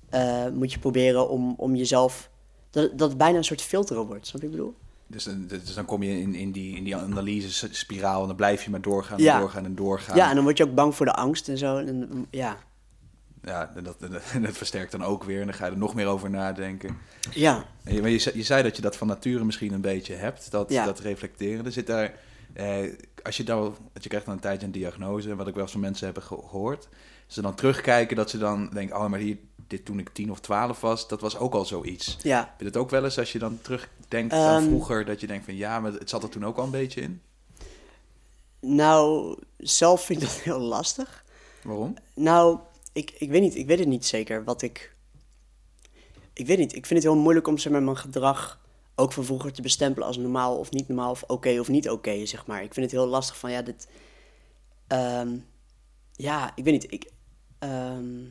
[0.08, 2.30] eh, moet je proberen om, om jezelf.
[2.70, 4.76] Dat, dat het bijna een soort filter wordt, snap je wat ik bedoel?
[5.06, 8.64] Dus dan, dus dan kom je in, in die, in die analyse-spiraal en dan blijf
[8.64, 9.38] je maar doorgaan en Ja.
[9.38, 10.16] doorgaan en doorgaan.
[10.16, 11.76] Ja, en dan word je ook bang voor de angst en zo.
[11.76, 12.56] En, ja.
[13.44, 13.96] Ja, en dat,
[14.32, 16.98] en dat versterkt dan ook weer en dan ga je er nog meer over nadenken.
[17.30, 17.64] Ja.
[17.84, 20.14] En je, maar je, zei- je zei dat je dat van nature misschien een beetje
[20.14, 20.84] hebt, dat, Ja.
[20.84, 21.64] dat reflecteren.
[21.64, 22.14] Er zit daar,
[22.52, 25.72] eh, als je dan, je krijgt dan een tijdje een diagnose, wat ik wel eens
[25.72, 26.88] van mensen heb ge- gehoord.
[27.26, 30.40] Ze dan terugkijken dat ze dan denken, oh maar hier, dit toen ik tien of
[30.40, 32.16] twaalf was, dat was ook al zoiets.
[32.22, 32.38] Ja.
[32.38, 34.68] Heb je dat ook wel eens als je dan terugdenkt aan Ehm.
[34.68, 37.00] vroeger, dat je denkt van ja, maar het zat er toen ook al een beetje
[37.00, 37.20] in?
[38.60, 41.24] Nou, zelf vind ik dat heel lastig.
[41.62, 41.94] Waarom?
[42.14, 42.58] Nou,
[42.92, 43.56] ik, ik weet niet.
[43.56, 44.94] Ik weet het niet zeker wat ik...
[46.32, 46.74] Ik weet niet.
[46.74, 48.60] Ik vind het heel moeilijk om zeg maar, mijn gedrag
[48.94, 52.26] ook van vroeger te bestempelen als normaal of niet normaal of oké of niet oké,
[52.26, 52.62] zeg maar.
[52.62, 53.88] Ik vind het heel lastig van, ja, dit...
[54.86, 55.36] ehm,
[56.12, 56.92] ja, ik weet niet.
[56.92, 57.10] Ik,
[57.58, 58.24] ehm,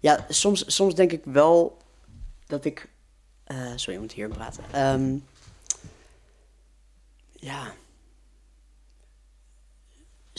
[0.00, 1.82] ja, soms, soms denk ik wel
[2.46, 2.88] dat ik...
[3.44, 4.64] eh, sorry, ik moet hier praten.
[4.72, 5.16] Ehm,
[7.32, 7.74] ja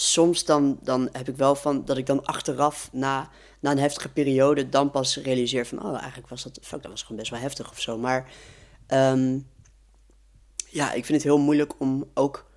[0.02, 4.10] soms dan, dan heb ik wel van dat ik dan achteraf na, na een heftige
[4.10, 7.40] periode dan pas realiseer van oh eigenlijk was dat fuck dat was gewoon best wel
[7.40, 8.30] heftig of zo maar
[8.88, 9.40] ehm,
[10.70, 12.50] ja ik vind het heel moeilijk om ook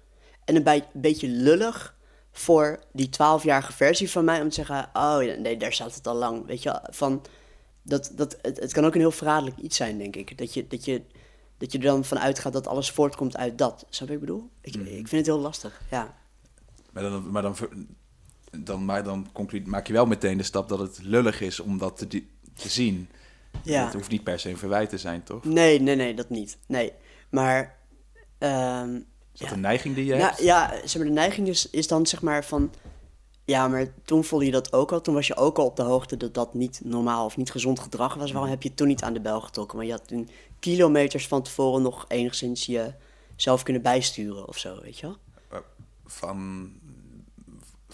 [0.45, 1.97] En een bij- beetje lullig
[2.33, 6.15] voor die 12-jarige versie van mij om te zeggen: Oh nee, daar staat het al
[6.15, 6.47] lang.
[6.47, 7.23] Weet je, van
[7.83, 10.39] dat, dat, het, het kan ook een heel verraderlijk iets zijn, denk ik.
[10.39, 11.03] Dat je, dat je,
[11.59, 13.87] dat je er dan van uitgaat dat alles voortkomt uit dat.
[13.89, 14.51] Snap je wat ik bedoel?
[14.61, 14.87] Ik, Mhm.
[14.87, 16.15] ik vind het heel lastig, ja.
[16.95, 17.57] Maar dan, maar dan,
[18.51, 19.27] dan, maar dan
[19.65, 22.23] maak je wel meteen de stap dat het lullig is om dat te,
[22.57, 23.09] zien.
[23.63, 23.85] ja.
[23.85, 25.45] Dat hoeft niet per se een verwijt te zijn, toch?
[25.45, 26.59] Nee, nee, nee, dat niet.
[26.67, 26.93] Nee.
[27.31, 27.77] Maar.
[28.39, 29.55] ehm, Is dat ja.
[29.55, 30.43] een neiging die je Ja, hebt?
[30.43, 32.73] ja, zeg maar, de neiging is, is dan zeg maar van...
[33.47, 35.01] Ja, maar toen voelde je dat ook al.
[35.01, 37.79] Toen was je ook al op de hoogte dat dat niet normaal of niet gezond
[37.81, 38.33] gedrag was.
[38.33, 39.77] Waarom heb je toen niet aan de bel getrokken?
[39.77, 40.29] Maar je had toen
[40.59, 45.17] kilometers van tevoren nog enigszins jezelf kunnen bijsturen of zo, weet je wel?
[46.07, 46.71] Van,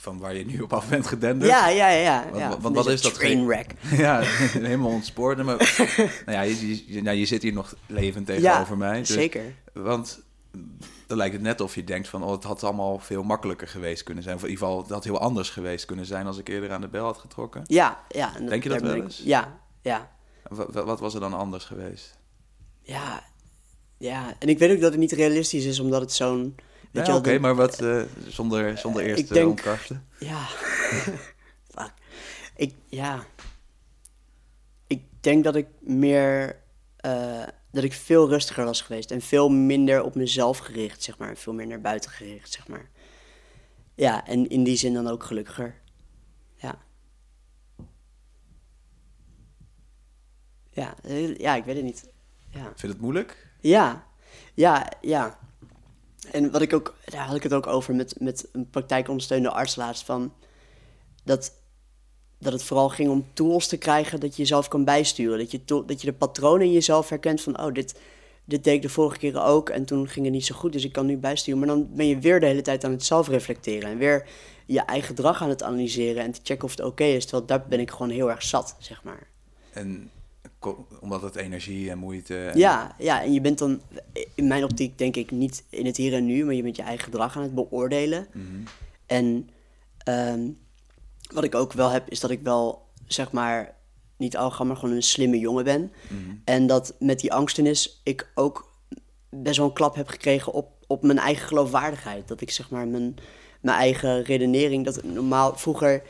[0.01, 1.51] van waar je nu op af bent gedenderd?
[1.51, 2.25] Ja, ja, ja.
[2.35, 3.73] ja, Want- wat is dat Trainwreck.
[3.97, 4.21] Ja,
[4.53, 5.45] helemaal ontspoord.
[5.45, 5.57] Maar
[6.27, 8.99] nou ja, je, je, nou, je zit hier nog levend tegenover mij.
[8.99, 9.55] dus- zeker.
[9.73, 10.21] Want
[11.07, 12.23] dan lijkt het net of je denkt van...
[12.25, 14.37] oh, het had allemaal veel makkelijker geweest kunnen zijn.
[14.37, 16.27] Of in ieder geval, het had heel anders geweest kunnen zijn...
[16.27, 17.63] als ik eerder aan de bel had getrokken.
[17.67, 18.37] Ja, ja.
[18.37, 19.21] en Denk je dat wel ik- eens?
[19.25, 20.11] Ja, ja.
[20.49, 22.19] Wat, wat was er dan anders geweest?
[22.83, 23.23] Ja,
[23.99, 24.35] ja.
[24.39, 26.57] En ik weet ook dat het niet realistisch is, omdat het zo'n...
[26.93, 30.07] Ja, Oké, maar wat eh, zonder, zonder Eh, eerst ik te denk- omkarten?
[30.19, 30.47] Ja.
[31.75, 31.93] Fuck.
[32.57, 33.25] Ik, ja.
[34.87, 36.57] Ik denk dat ik meer...
[36.97, 39.11] eh, dat ik veel rustiger was geweest.
[39.11, 41.29] En veel minder op mezelf gericht, zeg maar.
[41.29, 42.89] En Veel meer naar buiten gericht, zeg maar.
[43.95, 45.75] Ja, en in die zin dan ook gelukkiger.
[46.57, 46.79] Ja.
[50.71, 50.95] Ja,
[51.37, 52.09] ja ik weet het niet.
[52.51, 52.63] Ja.
[52.63, 53.49] Vind je het moeilijk?
[53.61, 54.07] Ja,
[54.55, 55.39] ja, ja.
[56.33, 59.77] En wat ik ook, daar had ik het ook over met, met een praktijkondersteunende arts
[59.77, 60.33] laatst van
[61.25, 61.53] dat,
[62.39, 65.39] dat het vooral ging om tools te krijgen dat je jezelf kan bijsturen.
[65.39, 68.01] Dat je, to- dat je de patronen in jezelf herkent van, oh, dit,
[68.45, 70.85] dit deed ik de vorige keren ook en toen ging het niet zo goed, dus
[70.85, 71.59] ik kan nu bijsturen.
[71.59, 74.27] Maar dan ben je weer de hele tijd aan het zelfreflecteren en weer
[74.67, 77.23] je eigen gedrag aan het analyseren en te checken of het oké is.
[77.25, 79.27] Terwijl daar ben ik gewoon heel erg zat, zeg maar.
[79.73, 80.11] En
[81.01, 82.45] omdat het energie en moeite...
[82.45, 83.81] En, Ja, ja, en je bent dan,
[84.35, 86.83] in mijn optiek denk ik, niet in het hier en nu, maar je bent je
[86.83, 88.27] eigen gedrag aan het beoordelen.
[88.33, 88.45] Mhm.
[89.07, 89.49] En
[89.99, 90.49] ehm,
[91.33, 93.75] wat ik ook wel heb, is dat ik wel, zeg maar,
[94.17, 95.93] niet arrogant, maar gewoon een slimme jongen ben.
[96.09, 96.37] Mhm.
[96.45, 98.71] En dat met die angstenis ik ook
[99.29, 102.29] best wel een klap heb gekregen op, op mijn eigen geloofwaardigheid.
[102.29, 103.17] Dat ik zeg maar mijn,
[103.61, 106.03] mijn eigen redenering, dat normaal vroeger,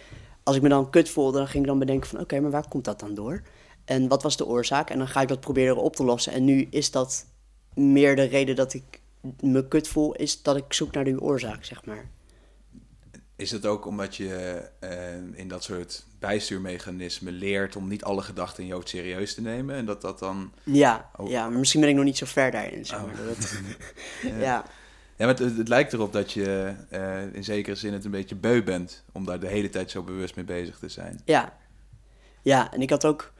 [0.42, 2.68] als ik me dan kut voelde, dan ging ik dan bedenken van oké, maar waar
[2.68, 3.42] komt dat dan door?
[3.90, 4.90] En wat was de oorzaak?
[4.90, 6.32] En dan ga ik dat proberen op te lossen.
[6.32, 7.26] En nu is dat
[7.74, 9.00] meer de reden dat ik
[9.40, 12.08] me kut voel, is dat ik zoek naar die oorzaak, zeg maar.
[13.36, 18.62] Is het ook omdat je eh, in dat soort bijstuurmechanismen leert om niet alle gedachten
[18.62, 19.74] in je hoofd serieus te nemen?
[19.76, 20.52] En dat dat dan...
[20.64, 21.28] Ja, Oh.
[21.30, 23.16] ja, maar misschien ben ik nog niet zo ver daarin, zeg maar.
[23.16, 23.60] Dat het-
[24.22, 24.64] ja.
[25.16, 28.34] Ja, maar het, het lijkt erop dat je eh, in zekere zin het een beetje
[28.36, 31.20] beu bent om daar de hele tijd zo bewust mee bezig te zijn.
[31.24, 31.58] Ja.
[32.42, 33.32] Ja, en ik had ook...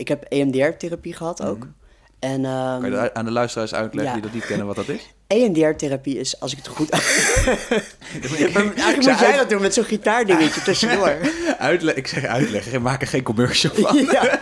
[0.00, 1.66] Ik heb EMDR-therapie gehad ook.
[2.18, 4.20] En ehm, Kan je aan de luisteraars uitleggen ja.
[4.20, 5.14] die dat niet kennen wat dat is?
[5.26, 6.90] EMDR-therapie is, als ik het goed...
[6.92, 11.16] Eigenlijk Ik moet jij uit- dat doen met zo'n gitaardingetje tussendoor.
[11.58, 13.98] Uitle ik zeg uitleggen, ik maak er geen commercial van.
[13.98, 14.40] Ik ja.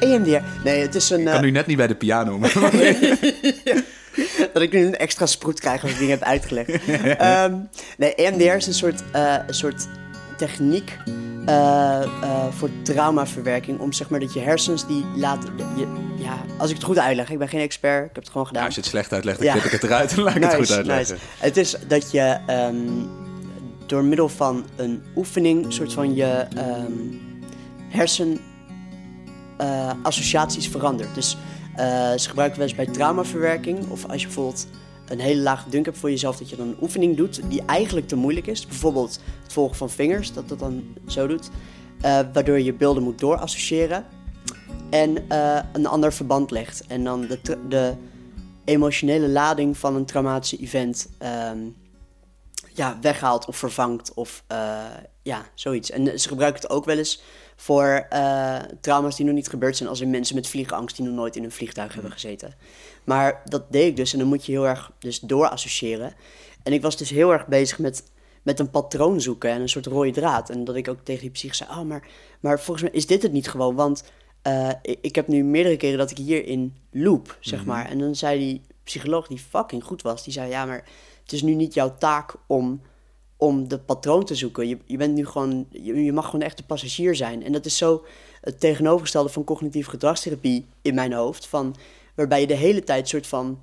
[0.00, 0.42] EMDR.
[0.64, 1.24] Nee, het is een...
[1.24, 2.38] kan eh, nu net niet bij de piano.
[2.38, 2.52] Maar
[4.52, 6.70] dat ik nu een extra sproet krijg als ik dingen heb uitgelegd.
[7.18, 7.54] Ehm,
[7.98, 9.86] nee, EMDR is een soort, eh, een soort
[10.46, 10.98] techniek
[11.46, 12.08] eh, eh,
[12.50, 13.80] voor traumaverwerking.
[13.80, 15.56] Om zeg maar dat je hersens die laten...
[15.56, 18.46] Je, ja, als ik het goed uitleg, ik ben geen expert, ik heb het gewoon
[18.46, 18.60] gedaan.
[18.62, 19.52] ja, als je het slecht uitlegt, dan Ja.
[19.52, 21.14] knip ik het eruit en laat ik het goed uitleggen.
[21.14, 21.24] nice.
[21.38, 22.76] Het is dat je ehm,
[23.86, 26.92] door middel van een oefening, een soort van je ehm
[27.88, 28.38] hersen
[29.58, 31.14] eh, associaties verandert.
[31.14, 31.36] Dus
[32.16, 34.66] ze gebruiken wel eens bij traumaverwerking, of als je bijvoorbeeld
[35.12, 38.16] een hele lage dunk voor jezelf, dat je dan een oefening doet die eigenlijk te
[38.16, 38.66] moeilijk is.
[38.66, 41.50] Bijvoorbeeld het volgen van vingers, dat dat dan zo doet.
[42.00, 44.06] eh, waardoor je beelden moet doorassociëren
[44.90, 46.86] en eh, een ander verband legt.
[46.86, 47.94] En dan de, de
[48.64, 51.58] emotionele lading van een traumatische event ehm,
[52.74, 54.84] ja, weghaalt of vervangt of eh,
[55.22, 55.90] ja, zoiets.
[55.90, 57.22] En ze gebruiken het ook wel eens
[57.56, 58.06] voor
[58.80, 61.44] trauma's die nog niet gebeurd zijn, als in mensen met vliegangst die nog nooit in
[61.44, 62.54] een vliegtuig hebben gezeten.
[63.04, 66.14] Maar dat deed ik dus en dan moet je heel erg dus doorassociëren.
[66.62, 68.04] En ik was dus heel erg bezig met,
[68.42, 70.50] met een patroon zoeken en een soort rode draad.
[70.50, 72.08] En dat ik ook tegen die psych zei, oh, maar,
[72.40, 74.04] maar volgens mij is dit het niet gewoon, want
[74.42, 77.88] eh, ik, ik heb nu meerdere keren dat ik hierin loop, zeg maar.
[77.88, 80.84] En dan zei die psycholoog die fucking goed was, die zei, ja, maar
[81.22, 82.80] het is nu niet jouw taak om,
[83.36, 84.68] om de patroon te zoeken.
[84.68, 87.44] Je, je bent nu gewoon, je, je mag gewoon echt de passagier zijn.
[87.44, 88.04] En dat is zo
[88.40, 91.76] het tegenovergestelde van cognitieve gedragstherapie in mijn hoofd, van,
[92.14, 93.60] waarbij je de hele tijd soort van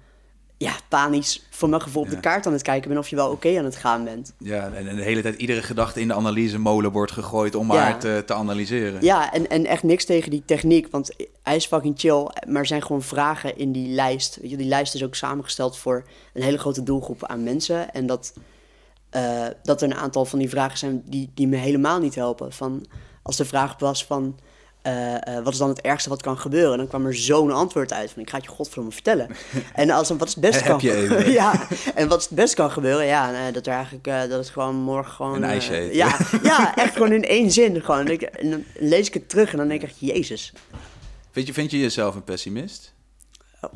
[0.58, 2.16] ja, panisch voor mijn gevoel op Ja.
[2.16, 4.34] de kaart aan het kijken ben of je wel oké aan het gaan bent.
[4.38, 7.74] Ja, en, en de hele tijd iedere gedachte in de analysemolen wordt gegooid om Ja.
[7.74, 9.02] maar te, te analyseren.
[9.04, 11.12] Ja, en, en echt niks tegen die techniek, want
[11.44, 12.28] hij is fucking chill.
[12.48, 14.38] Maar er zijn gewoon vragen in die lijst.
[14.42, 17.94] Weet je, die lijst is ook samengesteld voor een hele grote doelgroep aan mensen.
[17.94, 18.34] En dat,
[19.10, 22.52] eh, dat er een aantal van die vragen zijn die, die me helemaal niet helpen.
[22.54, 22.86] Van,
[23.24, 24.40] als de vraag was van,
[24.90, 26.78] eh, eh, wat is dan het ergste wat kan gebeuren?
[26.78, 29.30] Dan kwam er zo'n antwoord uit van, ik ga het je godverdomme vertellen.
[29.74, 31.32] en als wat is het beste kan gebeuren?
[31.42, 33.06] ja, en wat is het beste kan gebeuren?
[33.06, 35.36] Ja, nou, dat er eigenlijk, eh, dat het gewoon morgen gewoon...
[35.36, 37.82] Een eh, ijsje ja, ja, echt gewoon in één zin.
[37.82, 38.00] Gewoon.
[38.06, 40.54] En, ik- en dan lees ik het terug en dan denk ik echt, jezus.
[41.32, 42.94] Vind, je, vind je jezelf een pessimist?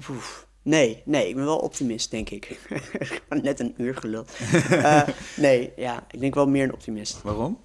[0.09, 0.47] Oef.
[0.61, 2.59] Nee, nee, ik ben wel optimist, denk ik.
[3.29, 4.25] Net een uur gelul.
[4.69, 5.01] Eh,
[5.35, 7.21] nee, ja, ik denk wel meer een optimist.
[7.21, 7.59] Waarom?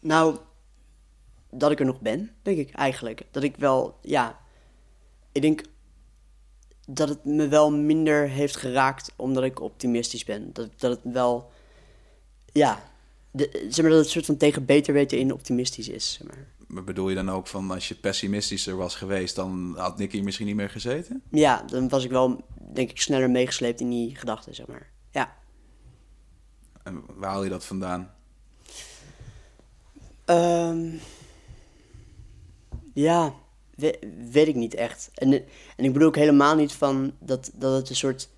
[0.00, 0.36] Nou,
[1.50, 3.22] dat ik er nog ben, denk ik eigenlijk.
[3.30, 4.38] Dat ik wel, ja,
[5.32, 5.62] ik denk
[6.86, 10.52] dat het me wel minder heeft geraakt omdat ik optimistisch ben.
[10.52, 11.50] Dat, dat het wel,
[12.52, 12.82] ja,
[13.30, 16.12] de, zeg maar dat het soort van tegen beter weten in optimistisch is.
[16.12, 16.46] Zeg maar.
[16.66, 20.24] Maar bedoel je dan ook van als je pessimistischer was geweest, dan had Nick hier
[20.24, 21.22] misschien niet meer gezeten?
[21.30, 24.90] Ja, dan was ik wel, denk ik, sneller meegesleept in die gedachten, zeg maar.
[25.10, 25.36] Ja.
[26.82, 28.14] En waar haal je dat vandaan?
[30.24, 30.88] Ehm,
[33.02, 33.34] ja,
[33.74, 33.98] we-
[34.30, 35.10] weet ik niet echt.
[35.14, 35.32] En,
[35.76, 38.28] en ik bedoel ook helemaal niet van dat, dat het een soort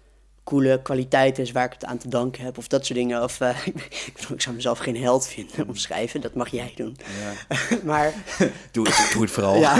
[0.44, 3.22] coole kwaliteit is waar ik het aan te danken heb of dat soort dingen.
[3.22, 6.72] Of eh, ik, bedoel, ik zou mezelf geen held vinden of schrijven, dat mag jij
[6.76, 6.96] doen.
[7.20, 7.56] Ja.
[7.84, 8.14] maar
[8.72, 9.56] Doe, het, doe het vooral.
[9.56, 9.74] ja,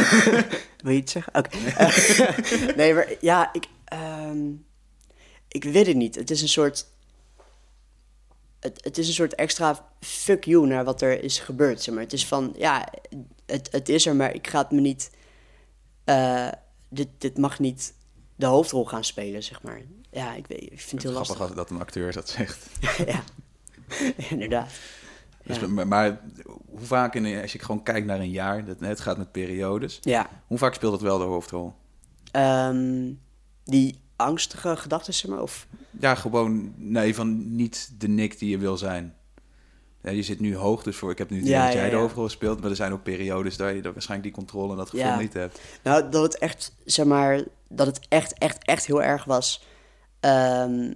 [0.82, 1.34] wil je het zeggen?
[1.34, 1.56] Oké.
[2.76, 4.38] Nee, maar ja, ik, ehm,
[5.48, 6.14] ik weet het niet.
[6.14, 6.86] Het is een soort.
[8.60, 11.82] Het, het is een soort extra fuck you naar wat er is gebeurd.
[11.82, 12.02] Zeg maar.
[12.02, 12.88] Het is van, ja,
[13.46, 15.10] het, het is er, maar ik ga het me niet.
[16.04, 16.48] eh,
[16.88, 17.94] dit, dit mag niet
[18.36, 19.80] de hoofdrol gaan spelen, zeg maar.
[20.10, 21.56] Ja, ik, weet, ik vind het heel Grappig lastig.
[21.56, 22.66] dat een acteur dat zegt.
[23.12, 23.22] ja,
[24.30, 24.70] inderdaad.
[25.44, 25.66] Dus, Ja.
[25.66, 26.20] maar, maar
[26.68, 29.98] hoe vaak, in, als je gewoon kijkt naar een jaar, dat, het gaat met periodes,
[30.00, 30.28] Ja.
[30.46, 31.72] hoe vaak speelt het wel de hoofdrol?
[32.30, 33.12] Ehm,
[33.64, 35.66] die angstige gedachten, zeg maar, of...
[36.00, 39.14] Ja, gewoon, nee, van niet de Nick die je wil zijn.
[40.02, 41.96] Ja, je zit nu hoog, dus voor, ik heb nu Ja, dat jij ja, de
[41.96, 42.02] ja.
[42.02, 44.90] hoofdrol speelt, maar er zijn ook periodes dat je dat waarschijnlijk die controle en dat
[44.90, 45.60] gevoel niet hebt.
[45.82, 49.64] Nou, dat het echt, zeg maar, dat het echt, echt, echt heel erg was.
[50.20, 50.92] ehm,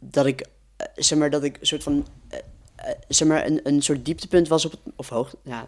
[0.00, 2.38] dat ik, eh, zeg maar, dat ik een soort van, eh,
[2.76, 5.66] eh, zeg maar, een, een soort dieptepunt was op het, of hoog, ja,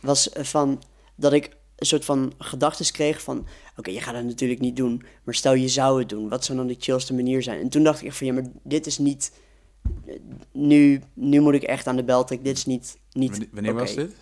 [0.00, 0.82] was van,
[1.14, 5.02] dat ik een soort van gedachtes kreeg van, oké, je gaat het natuurlijk niet doen,
[5.24, 7.60] maar stel je zou het doen, wat zou dan de chillste manier zijn?
[7.60, 9.32] En toen dacht ik echt van, ja, maar dit is niet,
[10.52, 13.94] nu, nu moet ik echt aan de bel trekken, dit is niet, niet Wanneer, was
[13.94, 14.14] dit?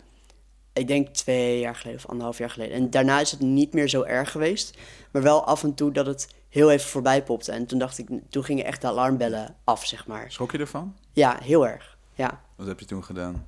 [0.72, 2.76] Ik denk twee jaar geleden of anderhalf jaar geleden.
[2.76, 4.78] En daarna is het niet meer zo erg geweest.
[5.12, 7.52] Maar wel af en toe dat het heel even voorbij popte.
[7.52, 10.32] En toen dacht ik, toen gingen echt de alarmbellen af, zeg maar.
[10.32, 10.96] Schrok je ervan?
[11.12, 11.98] Ja, heel erg.
[12.14, 12.40] Ja.
[12.56, 13.46] Wat heb je toen gedaan?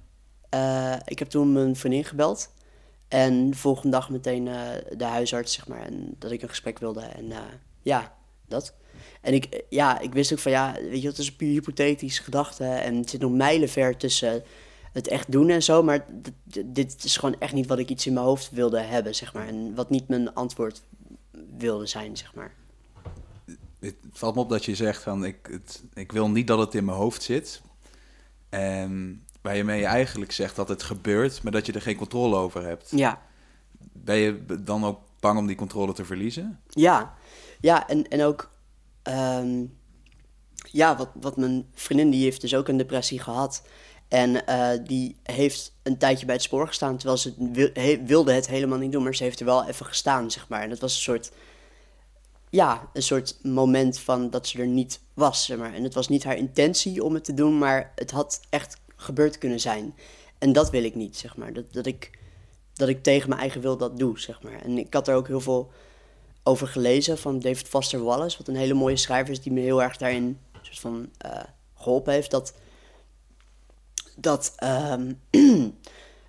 [0.49, 2.51] Eh, ik heb toen mijn vriendin gebeld.
[3.13, 5.81] En de volgende dag meteen eh, de huisarts, zeg maar.
[5.81, 7.01] En dat ik een gesprek wilde.
[7.01, 7.39] En eh,
[7.83, 8.17] ja,
[8.49, 8.75] dat.
[9.21, 12.23] En ik, eh, ja, ik wist ook van, ja, weet je, het is puur hypothetische
[12.23, 12.65] gedachte.
[12.65, 14.43] En het zit nog mijlenver tussen
[14.93, 15.83] het echt doen en zo.
[15.83, 16.07] Maar
[16.65, 19.49] dit is gewoon echt niet wat ik iets in mijn hoofd wilde hebben, zeg maar.
[19.49, 20.83] En wat niet mijn antwoord
[21.57, 22.55] wilde zijn, zeg maar.
[23.79, 26.75] Het valt me op dat je zegt van ik, het, ik wil niet dat het
[26.75, 27.63] in mijn hoofd zit.
[28.49, 32.65] En waarmee je eigenlijk zegt dat het gebeurt, maar dat je er geen controle over
[32.67, 32.91] hebt.
[32.91, 33.23] Ja,
[33.93, 36.61] Ben je dan ook bang om die controle te verliezen?
[36.69, 37.15] Ja,
[37.61, 38.51] ja en, en ook,
[39.03, 39.65] ehm,
[40.71, 43.63] ja, wat, wat mijn vriendin, die heeft dus ook een depressie gehad.
[44.09, 48.03] En eh, die heeft een tijdje bij het spoor gestaan, terwijl ze het wil- he-
[48.05, 50.63] wilde het helemaal niet doen, maar ze heeft er wel even gestaan, zeg maar.
[50.63, 51.33] En dat was een soort,
[52.51, 55.75] ja, een soort moment van dat ze er niet was, zeg maar.
[55.75, 59.39] En het was niet haar intentie om het te doen, maar het had echt gebeurd
[59.39, 59.95] kunnen zijn.
[60.39, 61.53] En dat wil ik niet, zeg maar.
[61.53, 62.11] Dat, dat, ik,
[62.75, 64.63] dat ik tegen mijn eigen wil dat doe, zeg maar.
[64.63, 65.71] En ik had er ook heel veel
[66.43, 69.83] over gelezen van David Foster Wallace, wat een hele mooie schrijver is die me heel
[69.83, 71.43] erg daarin soort van eh,
[71.75, 72.31] geholpen heeft.
[72.31, 72.55] Dat,
[74.17, 75.13] dat ehm,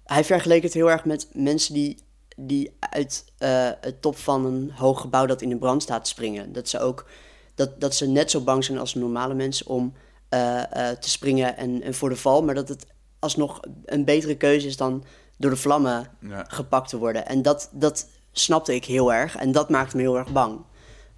[0.04, 1.98] hij vergeleek het heel erg met mensen die,
[2.36, 6.54] die uit eh, het top van een hoog gebouw dat in de brand staat springen.
[6.54, 7.06] Dat ze ook
[7.56, 9.94] dat, dat ze net zo bang zijn als normale mensen om
[11.00, 12.86] te springen en, en voor de val, maar dat het
[13.20, 15.04] alsnog een betere keuze is dan
[15.38, 16.46] door de vlammen Ja.
[16.48, 17.26] gepakt te worden.
[17.28, 20.60] En dat, dat snapte ik heel erg en dat maakte me heel erg bang.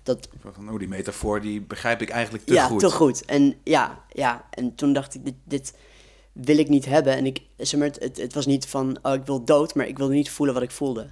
[0.04, 2.80] Dat, Van, oh, die metafoor die begrijp ik eigenlijk te ja, goed.
[2.80, 3.26] te goed.
[3.26, 5.74] En ja, ja, en toen dacht ik, dit, dit
[6.32, 7.16] wil ik niet hebben.
[7.16, 9.88] En ik, zeg maar, het, het, het was niet van, oh, ik wil dood, maar
[9.88, 11.08] ik wilde niet voelen wat ik voelde.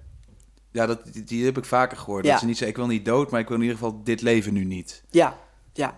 [0.72, 2.26] Ja, dat, die, die heb ik vaker gehoord.
[2.26, 2.32] Ja.
[2.32, 4.22] Dat ze niet zeggen, ik wil niet dood, maar ik wil in ieder geval dit
[4.22, 5.04] leven nu niet.
[5.10, 5.38] Ja,
[5.74, 5.98] ja, ja.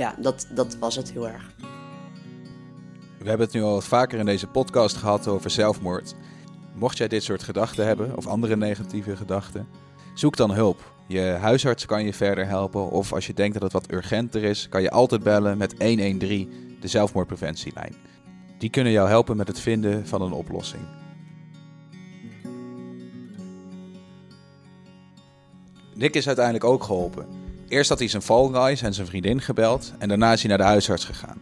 [0.00, 1.54] Ja, dat, dat was het heel erg.
[3.18, 6.14] We hebben het nu al vaker in deze podcast gehad over zelfmoord.
[6.74, 9.68] Mocht jij dit soort gedachten hebben, of andere negatieve gedachten,
[10.14, 10.92] zoek dan hulp.
[11.06, 14.68] Je huisarts kan je verder helpen, of als je denkt dat het wat urgenter is,
[14.68, 17.94] kan je altijd bellen met 113, de zelfmoordpreventielijn.
[18.58, 20.82] Die kunnen jou helpen met het vinden van een oplossing.
[25.94, 27.39] Nick is uiteindelijk ook geholpen.
[27.70, 30.58] Eerst had hij zijn Fall Guys en zijn vriendin gebeld en daarna is hij naar
[30.58, 31.38] de huisarts gegaan.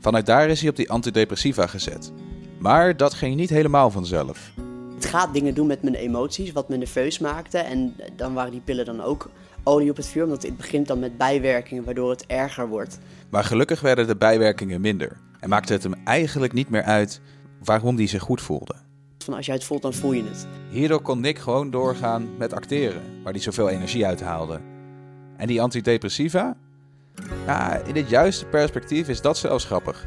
[0.00, 2.12] Vanuit daar is hij op die antidepressiva gezet.
[2.58, 4.52] Maar dat ging niet helemaal vanzelf.
[4.94, 7.58] Het gaat dingen doen met mijn emoties, wat me nerveus maakte.
[7.58, 9.30] En dan waren die pillen dan ook
[9.64, 12.98] olie op het vuur, omdat het begint dan met bijwerkingen, waardoor het erger wordt.
[13.28, 15.16] Maar gelukkig werden de bijwerkingen minder.
[15.40, 17.20] En maakte het hem eigenlijk niet meer uit
[17.64, 18.74] waarom hij zich goed voelde.
[19.18, 20.46] Van als jij het voelt, dan voel je het.
[20.70, 24.60] Hierdoor kon Nick gewoon doorgaan met acteren, waar hij zoveel energie uit haalde.
[25.36, 26.56] En die antidepressiva?
[27.46, 30.06] Ja, in het juiste perspectief is dat zelfs grappig.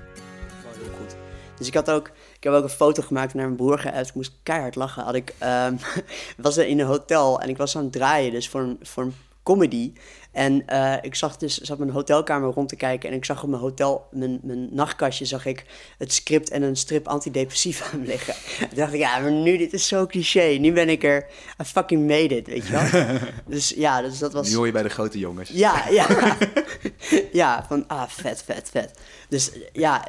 [0.78, 1.16] Heel goed.
[1.58, 3.86] Dus ik had ook, ik heb ook een foto gemaakt naar mijn broer.
[3.86, 5.04] Ik moest keihard lachen.
[5.04, 5.76] Had ik, ehm,
[6.38, 9.04] was er in een hotel en ik was aan het draaien, dus voor een, voor
[9.04, 9.94] een comedy.
[10.40, 13.50] En eh, ik zag dus, zat mijn hotelkamer rond te kijken en ik zag op
[13.50, 15.66] mijn hotel, mijn, mijn nachtkastje, zag ik
[15.98, 18.34] het script en een strip antidepressiva liggen.
[18.60, 20.58] Toen dacht ik, ja, maar nu, dit is zo cliché.
[20.60, 21.26] Nu ben ik er,
[21.62, 23.20] I fucking made it, weet je wel.
[23.58, 24.50] dus ja, dus dat was...
[24.50, 25.50] Nu hoor je bij de grote jongens.
[25.50, 26.08] Ja, ja.
[27.32, 29.00] ja, van ah, vet, vet, vet.
[29.30, 30.06] Dus ja,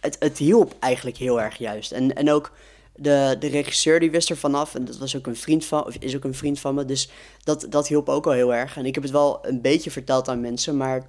[0.00, 1.92] het, het hielp eigenlijk heel erg juist.
[1.92, 2.52] En, en ook
[2.98, 4.74] de, de regisseur die wist er vanaf.
[4.74, 6.84] En dat was ook een vriend van, of is ook een vriend van me.
[6.84, 7.10] Dus
[7.44, 8.76] dat, dat hielp ook al heel erg.
[8.76, 11.04] En ik heb het wel een beetje verteld aan mensen, maar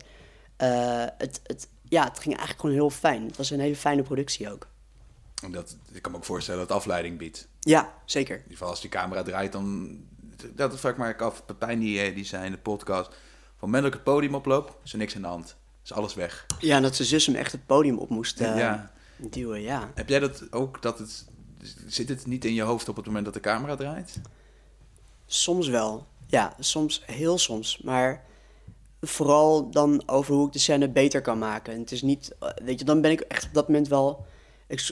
[0.55, 3.25] eh, het, het, ja, het ging eigenlijk gewoon heel fijn.
[3.25, 4.67] Het was een hele fijne productie ook.
[5.51, 7.47] Dat, ik kan me ook voorstellen dat het afleiding biedt.
[7.59, 8.35] Ja, zeker.
[8.35, 9.97] In ieder geval als die camera draait, dan...
[10.55, 11.45] Dat vraag ik maar af.
[11.45, 13.07] Pepijn die, eh, die zei in de podcast...
[13.07, 15.55] Van het moment dat ik het podium oploop, is er niks aan de hand.
[15.83, 16.45] Is alles weg.
[16.59, 18.91] Ja, en dat zijn zus hem echt het podium op moest eh, Ja.
[19.17, 19.91] duwen, ja.
[19.95, 21.25] Heb jij dat ook, dat het...
[21.87, 24.21] Zit het niet in je hoofd op het moment dat de camera draait?
[25.25, 26.07] Soms wel.
[26.27, 27.77] Ja, soms, heel soms.
[27.83, 28.25] Maar
[29.01, 31.73] vooral dan over hoe ik de scène beter kan maken.
[31.73, 34.25] En het is niet, eh, weet je, dan ben ik echt op dat moment wel.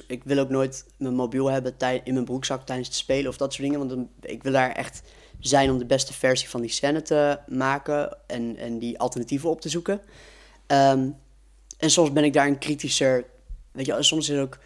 [0.08, 3.54] Ik, wil ook nooit mijn mobiel hebben in mijn broekzak tijdens het spelen of dat
[3.54, 3.88] soort dingen.
[3.88, 5.02] Want ik wil daar echt
[5.40, 9.62] zijn om de beste versie van die scène te maken en, en die alternatieven op
[9.62, 10.02] te zoeken.
[10.68, 11.10] Ehm,
[11.78, 13.26] en soms ben ik daarin kritischer.
[13.72, 14.58] Weet je, soms is ook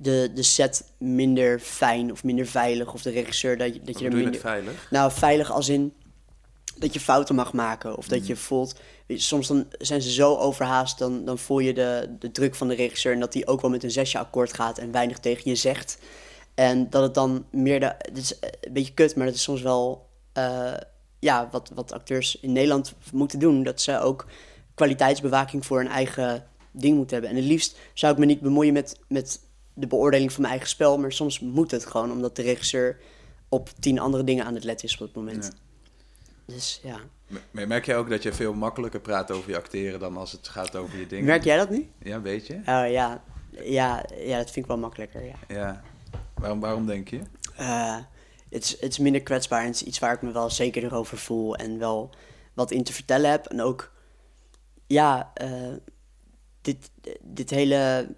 [0.00, 2.92] de, de set minder fijn of minder veilig.
[2.94, 4.40] Of de regisseur dat je, dat Wat je er je minder.
[4.40, 4.86] veilig?
[4.90, 5.92] Nou, veilig als in
[6.76, 7.96] dat je fouten mag maken.
[7.96, 8.18] Of Mm.
[8.18, 8.72] dat je voelt...
[9.06, 12.54] weet je, Soms dan zijn ze zo overhaast, dan, dan voel je de, de druk
[12.54, 13.12] van de regisseur...
[13.12, 15.98] en dat hij ook wel met een zesje akkoord gaat en weinig tegen je zegt.
[16.54, 17.80] En dat het dan meer...
[17.80, 20.06] De, dit is eh, een beetje kut, maar dat is soms wel...
[20.32, 20.72] eh,
[21.18, 23.62] ja, wat, wat acteurs in Nederland moeten doen.
[23.62, 24.26] Dat ze ook
[24.74, 27.30] kwaliteitsbewaking voor hun eigen ding moeten hebben.
[27.36, 29.40] En het liefst zou ik me niet bemoeien met, met
[29.78, 30.98] de beoordeling van mijn eigen spel...
[30.98, 33.00] maar soms moet het gewoon, omdat de regisseur
[33.48, 35.44] op tien andere dingen aan het letten is op het moment.
[35.44, 36.54] Ja.
[36.54, 37.00] Dus ja.
[37.50, 40.48] Maar merk jij ook dat je veel makkelijker praat over je acteren dan als het
[40.48, 41.24] gaat over je dingen?
[41.24, 41.90] Merk jij dat nu?
[42.02, 42.54] Ja, weet je?
[42.54, 43.22] Oh ja.
[43.50, 45.36] Ja, ja, dat vind ik wel makkelijker, ja.
[45.48, 45.82] Ja.
[46.34, 47.20] Waarom, waarom denk je?
[47.56, 47.96] Eh,
[48.48, 50.94] het, is, het is minder kwetsbaar en het is iets waar ik me wel zeker
[50.94, 52.10] over voel en wel
[52.54, 53.46] wat in te vertellen heb.
[53.46, 53.92] En ook,
[54.86, 55.72] ja, eh,
[56.60, 58.08] dit, dit hele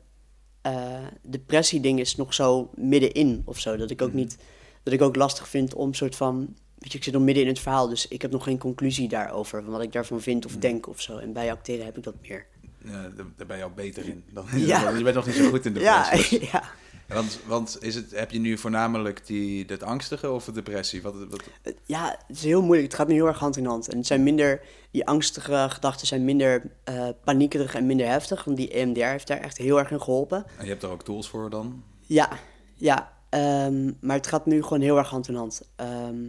[1.23, 3.77] depressie-ding is nog zo middenin of zo.
[3.77, 4.17] Dat ik ook Mhm.
[4.17, 4.37] niet,
[4.83, 6.39] dat ik ook lastig vind om soort van,
[6.79, 9.09] weet je, ik zit nog midden in het verhaal, dus ik heb nog geen conclusie
[9.09, 10.61] daarover, van wat ik daarvan vind of Mhm.
[10.61, 11.19] denk of zo.
[11.19, 12.47] En bij acteren heb ik dat meer.
[12.85, 14.25] Ja, daar, ben je al beter in.
[14.33, 14.91] Dan, Ja.
[14.91, 16.51] Je bent nog niet zo goed in de Ja, proces.
[16.51, 16.63] ja.
[17.09, 21.03] Want, want is het, heb je nu voornamelijk die, dat angstige of de depressie?
[21.03, 21.43] Wat, wat,
[21.87, 22.87] Ja, het is heel moeilijk.
[22.89, 23.89] Het gaat nu heel erg hand in hand.
[23.89, 28.45] En het zijn minder, die angstige gedachten zijn minder eh paniekerig en minder heftig.
[28.45, 30.45] Want die EMDR heeft daar echt heel erg in geholpen.
[30.59, 31.85] en je hebt er ook tools voor dan?
[32.01, 32.29] Ja,
[32.75, 33.19] ja.
[33.29, 35.63] ehm, maar het gaat nu gewoon heel erg hand in hand.
[35.77, 36.25] Ehm,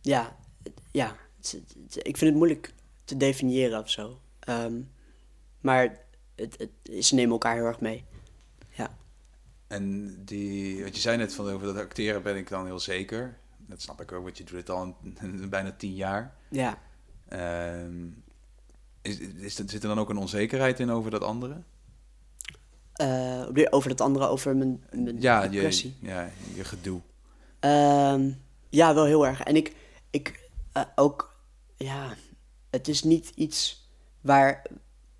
[0.00, 0.36] ja,
[0.90, 1.16] ja.
[1.36, 1.52] Het-
[1.84, 2.72] het- ik vind het moeilijk
[3.04, 4.20] te definiëren of zo.
[4.40, 4.80] Ehm,
[5.60, 5.98] maar
[6.36, 8.04] het, het, ze nemen elkaar heel erg mee.
[8.70, 8.96] Ja.
[9.66, 13.36] En die, wat je zei net van over dat acteren ben ik dan heel zeker.
[13.58, 16.34] Dat snap ik ook, want je doet het al een- bijna tien jaar.
[16.50, 16.78] Ja.
[17.28, 18.06] Ehm,
[19.02, 21.62] is, is, er- zit er dan ook een onzekerheid in over dat andere?
[22.92, 27.00] Eh, over dat andere, over mijn, mijn Ja, je, ja, je gedoe.
[27.60, 28.30] Ehm,
[28.68, 29.42] ja, wel heel erg.
[29.42, 29.76] En ik,
[30.10, 31.36] ik eh, ook,
[31.76, 32.14] ja,
[32.70, 33.88] het is niet iets
[34.20, 34.62] waar,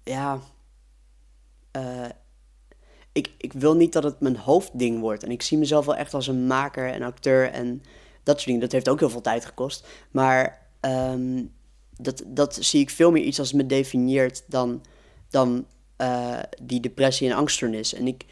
[0.03, 0.41] ja,
[1.71, 2.05] eh,
[3.13, 5.23] ik, ik wil niet dat het mijn hoofdding wordt.
[5.23, 7.83] En ik zie mezelf wel echt als een maker en acteur en
[8.23, 8.61] dat soort dingen.
[8.61, 9.87] Dat heeft ook heel veel tijd gekost.
[10.11, 11.45] Maar ehm,
[12.01, 14.83] dat, dat zie ik veel meer iets als me definieert dan,
[15.31, 15.67] dan
[15.97, 17.95] eh, die depressie en angststoornis.
[17.95, 18.25] En ik,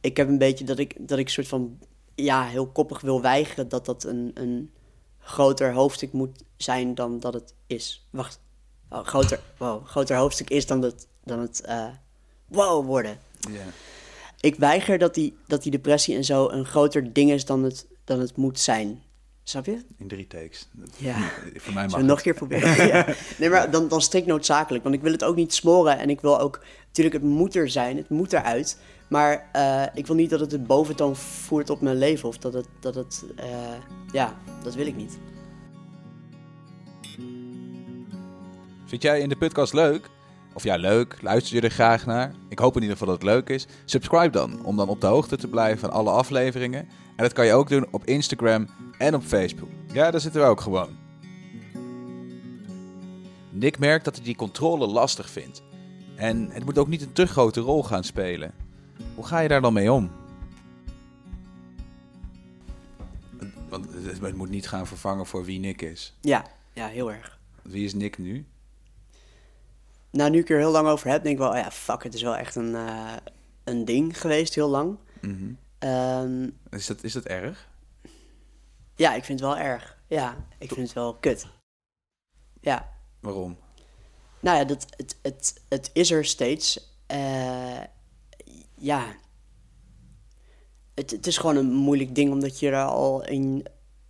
[0.00, 1.78] ik heb een beetje dat ik, dat ik soort van
[2.14, 4.70] ja, heel koppig wil weigeren dat dat een, een
[5.18, 8.06] groter hoofdstuk moet zijn dan dat het is.
[8.10, 8.40] Wacht.
[8.90, 11.86] Oh, groter, wow, groter hoofdstuk is dan het, dan het uh,
[12.46, 13.18] wow worden.
[14.40, 17.86] Ik weiger dat die, dat die depressie en zo een groter ding is dan het,
[18.04, 19.02] dan het moet zijn.
[19.50, 19.82] Snap je?
[19.98, 20.68] In drie takes.
[20.96, 21.14] Ja.
[21.64, 22.22] Voor mij mag Zullen we nog een het.
[22.22, 22.86] keer proberen?
[22.96, 23.06] ja.
[23.38, 24.82] Nee, maar dan, dan strikt noodzakelijk.
[24.82, 25.98] Want ik wil het ook niet smoren.
[25.98, 26.60] En ik wil ook...
[26.86, 27.96] Natuurlijk, het moet er zijn.
[27.96, 28.78] Het moet eruit.
[29.08, 32.28] Maar eh, ik wil niet dat het het boventoon voert op mijn leven.
[32.28, 32.66] Of dat het...
[32.80, 33.46] Dat het eh,
[34.12, 35.18] ja, dat wil ik niet.
[38.84, 40.10] Vind jij in de podcast leuk?
[40.52, 41.16] Of ja, leuk.
[41.22, 42.34] Luister je er graag naar?
[42.48, 43.66] Ik hoop in ieder geval dat het leuk is.
[43.84, 46.80] Subscribe dan, om dan op de hoogte te blijven van alle afleveringen.
[47.16, 49.68] En dat kan je ook doen op Instagram en op Facebook.
[49.92, 50.88] Ja, daar zitten we ook gewoon.
[53.50, 55.62] Nick merkt dat hij die controle lastig vindt.
[56.16, 58.52] En het moet ook niet een te grote rol gaan spelen.
[59.14, 60.10] Hoe ga je daar dan mee om?
[63.68, 66.14] Want het het moet niet gaan vervangen voor wie Nick is.
[66.20, 67.38] Ja, ja, heel erg.
[67.62, 68.46] Wie is Nick nu?
[70.10, 71.50] Nou, nu ik er heel lang over heb, denk ik wel...
[71.50, 73.12] oh ja, fuck, het is wel echt een, eh,
[73.64, 74.98] een ding geweest, heel lang.
[75.20, 75.52] Mhm.
[75.78, 77.68] Ehm, Is, dat, is dat erg?
[78.94, 79.98] ja, ik vind het wel erg.
[80.06, 81.46] Ja, ik vind het wel kut.
[82.60, 82.90] Ja,
[83.20, 83.56] Waarom?
[84.40, 86.94] Nou ja, dat, het, het, het is er steeds.
[87.06, 87.80] Eh,
[88.74, 89.06] ja.
[90.94, 93.66] Het, het is gewoon een moeilijk ding, omdat je er al in...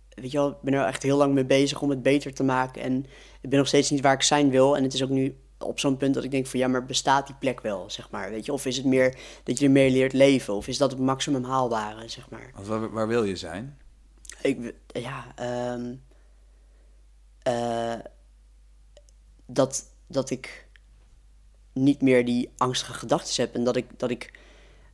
[0.09, 2.43] Weet je wel, ik ben er echt heel lang mee bezig om het beter te
[2.43, 2.81] maken.
[2.81, 3.05] En
[3.41, 4.77] ik ben nog steeds niet waar ik zijn wil.
[4.77, 6.59] En het is ook nu op zo'n punt dat ik denk van...
[6.59, 8.53] Ja, maar bestaat die plek wel, zeg maar, weet je?
[8.53, 10.53] Of is het meer dat je er meer leert leven?
[10.53, 12.51] Of is dat het maximum haalbare, zeg maar?
[12.53, 13.77] Want waar, waar wil je zijn?
[14.41, 15.95] Ik, ja, ehm,
[17.43, 17.99] eh,
[19.45, 20.67] dat, dat ik
[21.73, 23.55] niet meer die angstige gedachten heb.
[23.55, 24.39] En dat ik, dat ik,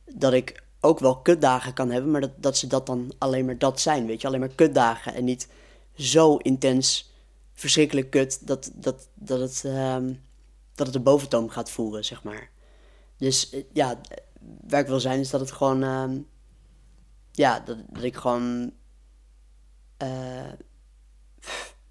[0.04, 3.58] dat ik ook wel kutdagen kan hebben, maar dat, dat ze dat dan alleen maar
[3.58, 4.06] dat zijn.
[4.06, 5.14] Weet je, alleen maar kutdagen.
[5.14, 5.48] En niet
[5.94, 7.12] zo intens
[7.52, 10.12] verschrikkelijk kut dat, dat, dat, het, ehm,
[10.78, 12.50] dat het de boventoon gaat voeren, zeg maar.
[13.16, 14.00] Dus eh, ja,
[14.68, 15.82] waar ik wil zijn is dat het gewoon.
[15.82, 16.18] ehm,
[17.32, 18.72] ja, dat, dat ik gewoon
[19.96, 20.52] eh,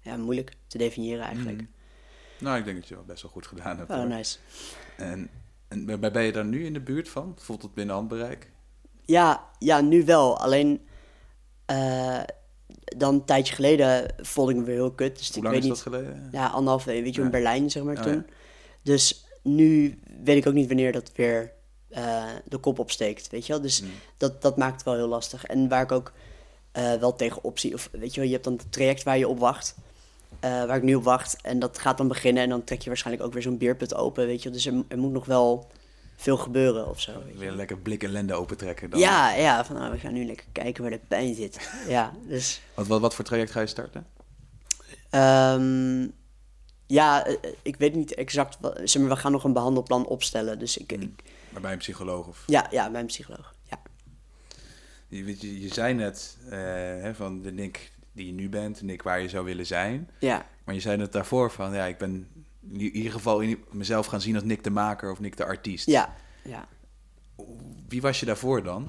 [0.00, 1.62] ja, moeilijk te definiëren eigenlijk.
[2.38, 3.90] Nou, ik denk dat je wel best wel goed gedaan hebt.
[3.90, 4.06] Oh, hoor.
[4.06, 4.38] nice.
[4.96, 5.30] En,
[5.68, 7.34] en ben je daar nu in de buurt van?
[7.38, 8.50] Voelt het binnen handbereik?
[9.04, 10.38] Ja, ja, nu wel.
[10.38, 10.86] Alleen
[11.66, 12.20] eh,
[12.84, 15.18] dan een tijdje geleden voelde ik me weer heel kut.
[15.18, 15.84] Dus Hoe ik lang weet is niet.
[15.84, 16.28] dat geleden?
[16.32, 17.30] Ja, anderhalf weet je, in.
[17.30, 18.14] Berlijn zeg maar Oh, toen.
[18.14, 18.24] ja.
[18.88, 21.52] Dus nu weet ik ook niet wanneer dat weer
[21.88, 23.62] eh, de kop opsteekt, weet je wel.
[23.62, 23.88] Dus Mm.
[24.16, 25.44] dat, dat maakt het wel heel lastig.
[25.44, 26.12] En waar ik ook
[26.72, 29.28] eh, wel tegen optie, of weet je wel, je hebt dan het traject waar je
[29.28, 29.74] op wacht.
[30.40, 31.36] eh, waar ik nu op wacht.
[31.42, 34.26] En dat gaat dan beginnen en dan trek je waarschijnlijk ook weer zo'n beerput open,
[34.26, 34.52] weet je wel.
[34.58, 35.70] Dus er, er moet nog wel
[36.16, 37.12] veel gebeuren of zo.
[37.36, 39.00] Weer lekker blik ellende opentrekken dan.
[39.00, 41.70] Ja, ja, van nou, we gaan nu lekker kijken waar de pijn zit.
[41.88, 42.60] ja, dus...
[42.74, 44.06] Wat, wat, wat voor traject ga je starten?
[45.10, 46.06] ehm,
[46.88, 48.56] ja, eh, ik weet niet exact.
[48.60, 50.58] Wat, zeg maar, we gaan nog een behandelplan opstellen.
[50.58, 51.02] Dus ik, Hmm.
[51.02, 51.22] ik-
[51.52, 52.26] Maar bij een psycholoog?
[52.26, 52.42] Of...
[52.46, 53.54] ja, ja, bij een psycholoog.
[53.70, 53.80] Ja.
[55.08, 56.58] Je, weet je, je zei net eh,
[57.02, 60.10] hè, van de Nick die je nu bent, de Nick waar je zou willen zijn.
[60.20, 60.46] Ja.
[60.64, 62.28] Maar je zei net daarvoor van, ja, ik ben
[62.72, 65.86] in ieder geval in mezelf gaan zien als Nick de maker of Nick de artiest.
[65.86, 66.14] Ja.
[66.44, 66.68] Ja.
[67.88, 68.88] Wie was je daarvoor dan?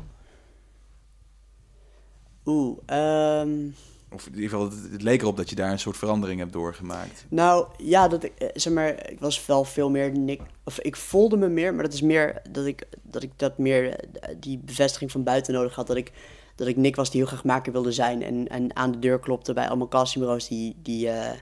[2.45, 3.70] Oeh, ehm,
[4.12, 7.26] Of in ieder geval, het, leek erop dat je daar een soort verandering hebt doorgemaakt.
[7.30, 10.95] nou ja, dat ik, eh, zeg maar, ik was wel veel meer Nick, of ik
[10.95, 14.57] voelde me meer, maar dat is meer dat ik dat, ik dat meer, eh, die
[14.57, 15.88] bevestiging van buiten nodig had.
[15.88, 16.12] Dat ik,
[16.55, 19.20] dat ik Nick was die heel graag maker wilde zijn en, en aan de deur
[19.20, 21.38] klopte bij allemaal castingbureaus die, die, eh,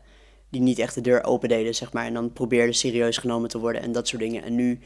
[0.50, 2.06] die niet echt de deur open deden, zeg maar.
[2.06, 4.44] En dan probeerde serieus genomen te worden en dat soort dingen.
[4.44, 4.80] En nu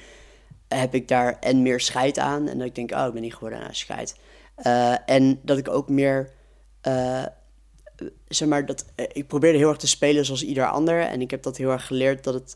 [0.67, 2.47] heb ik daar en meer scheid aan.
[2.47, 4.15] En dat ik denk, oh, ik ben niet geworden aan scheid.
[4.55, 6.29] Eh, en dat ik ook meer,
[8.27, 10.99] zeg maar, dat, eh, ik probeerde heel erg te spelen zoals ieder ander.
[11.01, 12.55] En ik heb dat heel erg geleerd dat, het,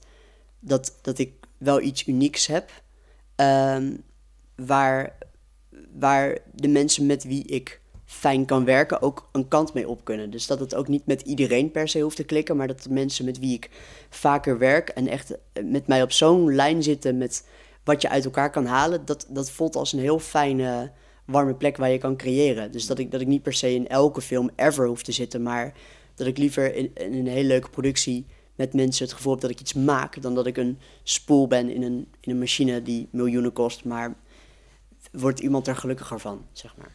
[0.59, 2.71] dat, dat ik wel iets unieks heb.
[3.35, 3.95] ehm,
[4.55, 5.17] waar,
[5.99, 10.29] waar de mensen met wie ik fijn kan werken ook een kant mee op kunnen.
[10.29, 12.89] Dus dat het ook niet met iedereen per se hoeft te klikken, maar dat de
[12.89, 13.69] mensen met wie ik
[14.09, 17.47] vaker werk en echt eh, met mij op zo'n lijn zitten met
[17.83, 20.91] wat je uit elkaar kan halen, dat, dat voelt als een heel fijne,
[21.25, 22.71] warme plek waar je kan creëren.
[22.71, 25.43] Dus dat ik, dat ik niet per se in elke film ever hoef te zitten,
[25.43, 25.73] maar
[26.15, 29.51] dat ik liever in, in een hele leuke productie met mensen het gevoel heb dat
[29.51, 33.07] ik iets maak, dan dat ik een spoel ben in een, in een machine die
[33.11, 34.15] miljoenen kost, maar
[35.11, 36.91] wordt iemand er gelukkiger van, zeg maar.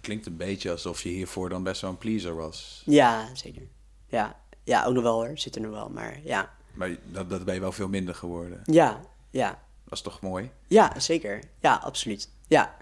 [0.00, 2.82] Klinkt een beetje alsof je hiervoor dan best wel een pleaser was.
[2.84, 3.62] Ja, zeker.
[4.08, 5.38] Ja, ja ook nog wel hoor.
[5.38, 6.54] Zit er nog wel, maar ja.
[6.74, 8.60] Maar dat, dat ben je wel veel minder geworden.
[8.64, 9.00] Ja,
[9.30, 9.62] ja.
[9.84, 10.50] Dat is toch mooi?
[10.66, 11.42] Ja, zeker.
[11.60, 12.30] Ja, absoluut.
[12.46, 12.76] Ja.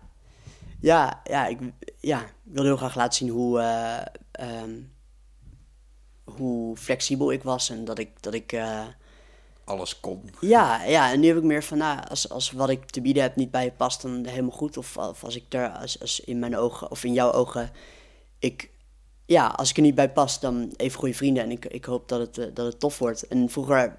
[0.81, 1.59] Ja, ja, ik,
[2.01, 4.01] ja, ik wilde heel graag laten zien hoe, eh,
[4.31, 4.81] ehm,
[6.25, 8.87] hoe flexibel ik was en dat ik, dat ik eh,
[9.65, 10.31] Alles kon.
[10.41, 13.23] ja, ja, en nu heb ik meer van, nou, als, als wat ik te bieden
[13.23, 14.77] heb niet bij je past, dan helemaal goed.
[14.77, 17.71] Of, of als ik er, als, als in mijn ogen, of in jouw ogen,
[18.39, 18.71] ik,
[19.27, 21.43] ja, als ik er niet bij pas, dan even goede vrienden.
[21.43, 23.27] En ik, ik hoop dat het, eh, dat het tof wordt.
[23.27, 23.99] En vroeger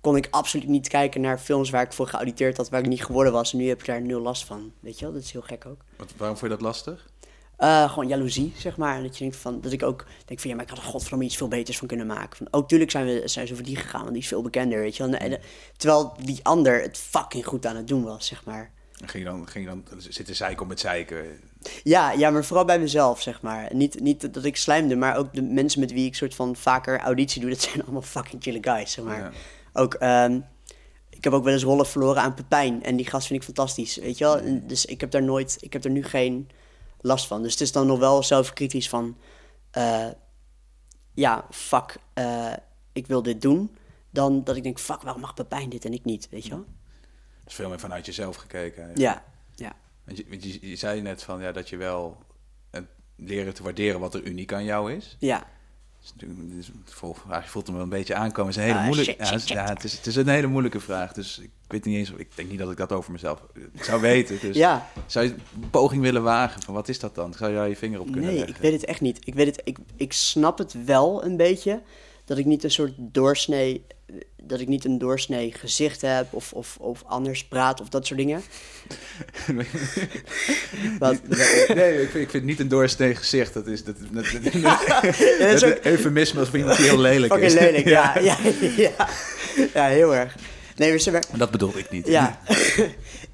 [0.00, 3.04] kon ik absoluut niet kijken naar films waar ik voor geauditeerd had, waar ik niet
[3.04, 3.52] geworden was.
[3.52, 4.72] En nu heb ik daar nul last van.
[4.80, 5.80] Weet je wel, dat is heel gek ook.
[5.96, 7.08] Wat, waarom vond je dat lastig?
[7.56, 8.96] Eh, gewoon jaloezie, zeg maar.
[8.96, 10.84] En dat je denkt van, dat ik ook denk van, ja, maar ik had er
[10.84, 12.36] godverdomme iets veel beters van kunnen maken.
[12.36, 14.80] Van, ook tuurlijk zijn we zijn ze voor die gegaan, want die is veel bekender,
[14.80, 15.14] weet je wel.
[15.14, 15.40] En,
[15.76, 18.70] terwijl die ander het fucking goed aan het doen was, zeg maar.
[18.92, 21.24] Ging je dan, ging je dan zitten zeiken om het zeiken?
[21.82, 23.74] Ja, ja, maar vooral bij mezelf, zeg maar.
[23.74, 27.00] Niet, niet dat ik slijmde, maar ook de mensen met wie ik soort van vaker
[27.00, 29.18] auditie doe, dat zijn allemaal fucking chille guys, zeg maar.
[29.18, 29.30] Ja.
[29.72, 30.40] Ook, ehm,
[31.08, 33.96] ik heb ook wel eens rollen verloren aan Pepijn en die gast vind ik fantastisch,
[33.96, 34.38] weet je wel.
[34.38, 36.48] En Dus ik heb daar nooit, ik heb er nu geen
[37.00, 37.42] last van.
[37.42, 39.16] Dus het is dan nog wel zelfkritisch van,
[39.70, 40.08] eh,
[41.14, 42.52] ja, fuck, eh,
[42.92, 43.76] ik wil dit doen.
[44.10, 46.64] Dan dat ik denk, fuck, waarom mag Pepijn dit en ik niet, weet je wel?
[47.38, 48.90] Dat is veel meer vanuit jezelf gekeken.
[48.94, 49.72] Ja, ja.
[50.04, 52.18] Want je, want je, je zei net van, ja, dat je wel
[52.70, 55.16] het leren te waarderen wat er uniek aan jou is.
[55.18, 55.46] Ja,
[56.02, 56.70] is natuurlijk- is.
[57.44, 58.46] Je voelt hem wel een beetje aankomen.
[58.52, 60.06] Het is een hele Ah, moeilijke, shit, ja, shit, het is- ja, het, is, het
[60.06, 61.12] is een hele moeilijke vraag.
[61.12, 63.42] Dus ik weet niet eens, ik denk niet dat ik dat over mezelf
[63.80, 64.38] zou weten.
[64.40, 64.88] Dus ja.
[65.06, 67.34] zou je een poging willen wagen van wat is dat dan?
[67.34, 68.54] Zou daar je vinger op kunnen Nee, leggen?
[68.54, 69.18] ik weet het echt niet.
[69.24, 71.82] Ik, weet het, ik, ik snap het wel een beetje.
[72.24, 73.84] Dat ik niet een soort doorsnee.
[74.42, 76.26] Dat ik niet een doorsnee gezicht heb.
[76.30, 78.42] Of, of, of anders praat of dat soort dingen.
[80.98, 81.16] Wat?
[81.74, 83.54] nee, ik vind, ik vind niet een doorsnee gezicht.
[83.54, 85.00] Dat is, dat, dat, dat, Ja,
[85.50, 87.54] dat ook eufemisme als iemand die heel lelijk is.
[87.54, 87.88] lelijk.
[88.00, 88.36] Ja, ja,
[88.76, 88.90] ja,
[89.74, 90.34] ja, heel erg.
[90.76, 92.06] Nee, maar, dat bedoel ik niet.
[92.06, 92.40] ja.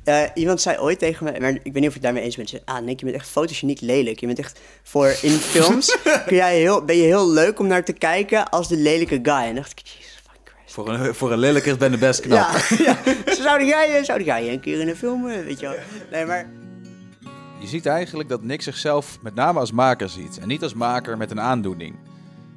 [0.04, 2.36] Eh, iemand zei ooit tegen me, maar ik weet niet of je het daarmee eens
[2.36, 2.48] bent.
[2.48, 4.20] Ze zei, Ah, Nick, je bent echt fotogeniek lelijk.
[4.20, 5.96] Je bent echt voor in films
[6.26, 9.32] kun jij heel, ben je heel leuk om naar te kijken als de lelijke guy.
[9.42, 9.82] En dacht ik.
[10.66, 12.38] Voor een, voor een lelijker ben je best knap.
[12.38, 12.96] Ja, ja.
[13.34, 15.76] Zo Zouden jij, zouden jij een keer in een film, eh, weet je wel.
[16.10, 16.50] Nee, maar...
[17.60, 20.38] Je ziet eigenlijk dat Nick zichzelf met name als maker ziet.
[20.38, 21.94] En niet als maker met een aandoening.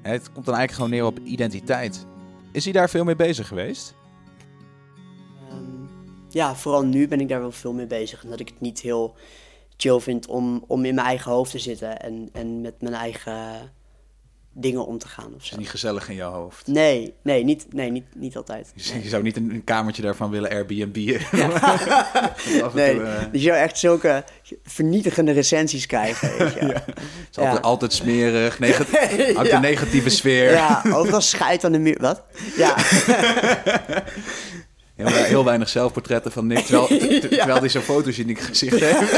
[0.02, 2.06] Hè, Het komt dan eigenlijk gewoon neer op identiteit.
[2.52, 3.96] Is hij daar veel mee bezig geweest?
[5.50, 5.86] ehm,
[6.30, 8.24] ja, vooral nu ben ik daar wel veel mee bezig.
[8.24, 9.16] En dat ik het niet heel
[9.78, 12.00] chill vind om, om in mijn eigen hoofd te zitten.
[12.00, 13.72] En, en met mijn eigen
[14.54, 15.58] dingen om te gaan of Is zo.
[15.58, 16.68] niet gezellig in jouw hoofd?
[16.68, 18.72] Nee, nee, niet, nee niet, niet altijd.
[18.76, 21.20] Je je zou niet een, een kamertje daarvan willen Airbnb'en.
[21.32, 21.52] En
[22.74, 24.24] Nee, toe, eh, je zou echt zulke
[24.64, 26.60] vernietigende recensies krijgen, weet je.
[26.66, 26.84] het
[27.32, 27.62] is altijd, Ja.
[27.62, 28.60] altijd smerig,
[29.50, 29.56] Ja.
[29.56, 30.52] een negatieve sfeer.
[30.52, 31.98] Ja, overal schijt aan de muur.
[32.00, 32.24] Wat?
[32.58, 32.76] Ja,
[34.96, 39.12] Heel, heel weinig zelfportretten van Nick, terwijl, ter- terwijl hij zo'n fotogeniek gezicht heeft.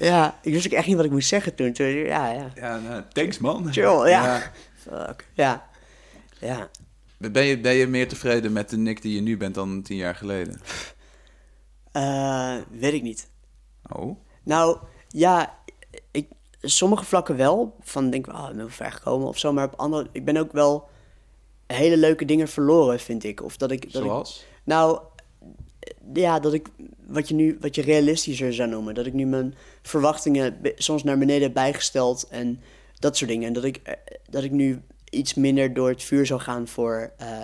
[0.00, 1.72] Ja, ik wist ook echt niet wat ik moest zeggen toen.
[1.72, 2.52] toen ja, ja.
[2.54, 3.72] Ja, nou, thanks man.
[3.72, 4.52] Chill, ja.
[4.76, 5.26] Fuck.
[5.32, 5.68] Ja.
[6.40, 6.70] Ja.
[7.16, 9.96] Ben, je, ben je meer tevreden met de Nick die je nu bent dan tien
[9.96, 10.60] jaar geleden?
[11.92, 13.28] Eh, weet ik niet.
[13.92, 14.78] Oh, Nou,
[15.08, 15.58] ja,
[16.10, 16.28] ik,
[16.60, 17.76] sommige vlakken wel.
[17.80, 19.52] Van denk ik, ah, ik ben ver gekomen of zo.
[19.52, 20.88] Maar op andere, ik ben ook wel
[21.66, 23.42] hele leuke dingen verloren, vind ik.
[23.42, 24.46] Of dat ik, dat ik zoals?
[24.64, 25.00] Nou,
[26.12, 26.68] ja, dat ik
[27.08, 28.94] wat je nu wat je realistischer zou noemen.
[28.94, 32.60] Dat ik nu mijn verwachtingen soms naar beneden heb bijgesteld en
[32.98, 33.46] dat soort dingen.
[33.46, 33.94] En dat ik, eh,
[34.30, 37.40] dat ik nu iets minder door het vuur zou gaan voor, eh,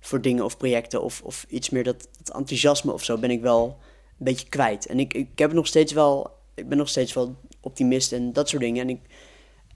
[0.00, 1.02] voor dingen of projecten.
[1.02, 3.78] Of, of iets meer dat, dat enthousiasme of zo ben ik wel
[4.18, 4.86] een beetje kwijt.
[4.86, 8.48] En ik, ik heb nog steeds wel, ik ben nog steeds wel optimist en dat
[8.48, 8.82] soort dingen.
[8.82, 9.00] En ik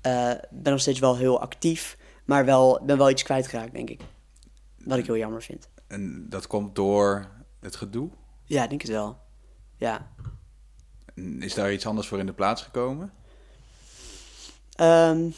[0.01, 4.01] eh, ben nog steeds wel heel actief, maar wel, ben wel iets kwijtgeraakt, denk ik.
[4.85, 5.69] Wat ik heel jammer vind.
[5.87, 7.31] En dat komt door
[7.61, 8.09] het gedoe?
[8.45, 9.25] Ja, ik denk het wel.
[9.77, 10.11] Ja.
[11.39, 13.13] Is daar iets anders voor in de plaats gekomen?
[14.77, 15.29] Ehm,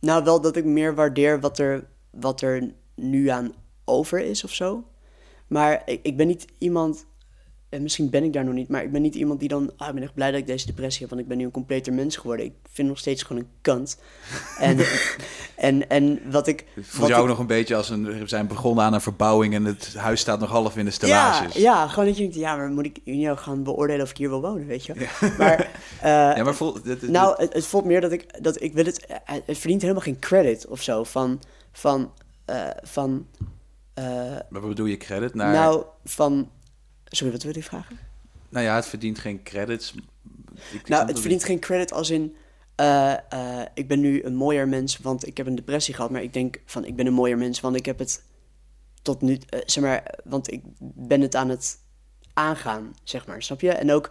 [0.00, 4.52] nou, wel dat ik meer waardeer wat er, wat er nu aan over is of
[4.52, 4.84] zo.
[5.46, 7.06] Maar ik, ik ben niet iemand,
[7.70, 9.88] en misschien ben ik daar nog niet, maar ik ben niet iemand die dan, ah,
[9.88, 11.92] ik ben echt blij dat ik deze depressie heb, want ik ben nu een completer
[11.92, 12.46] mens geworden.
[12.46, 13.98] Ik vind nog steeds gewoon een kant.
[14.58, 14.78] En,
[15.56, 16.66] en, en wat ik...
[16.80, 19.54] Voel wat je ook nog een beetje als een, we zijn begonnen aan een verbouwing
[19.54, 20.96] en het huis staat nog half in de ja,
[21.32, 21.54] stellages.
[21.62, 24.16] ja, gewoon dat je denkt, ja, maar moet ik nu nou gaan beoordelen of ik
[24.16, 24.94] hier wil wonen, weet je?
[25.38, 25.58] Maar,
[26.00, 28.72] eh, Ja, maar voel, dit- dit- Nou, het, het voelt meer dat ik, dat ik
[28.72, 31.40] wil het, het het verdient helemaal geen credit of zo van,
[31.72, 32.12] van,
[32.44, 33.26] eh, van,
[33.94, 34.04] eh,
[34.48, 35.52] maar wat bedoel je credit naar...
[35.52, 36.50] nou, van,
[37.10, 37.98] sorry, wat wil je vragen?
[38.48, 39.94] Nou ja, het verdient geen credits.
[40.72, 42.36] Ik Nou, het verdient geen credit als in...
[42.74, 46.10] eh, eh, ik ben nu een mooier mens, want ik heb een depressie gehad.
[46.10, 48.22] Maar ik denk van, ik ben een mooier mens, want ik heb het
[49.02, 49.38] tot nu...
[49.48, 50.62] eh, zeg maar, want ik
[50.94, 51.78] ben het aan het
[52.34, 53.42] aangaan, zeg maar.
[53.42, 53.70] Snap je?
[53.70, 54.10] En ook,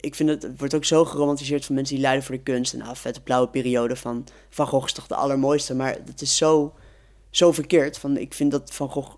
[0.00, 2.74] ik vind het, het wordt ook zo geromantiseerd van mensen die lijden voor de kunst.
[2.74, 5.74] En ah, vette blauwe periode van Van Gogh is toch de allermooiste.
[5.74, 6.74] Maar het is zo,
[7.30, 7.98] zo verkeerd.
[7.98, 9.14] Van, ik vind dat Van Gogh...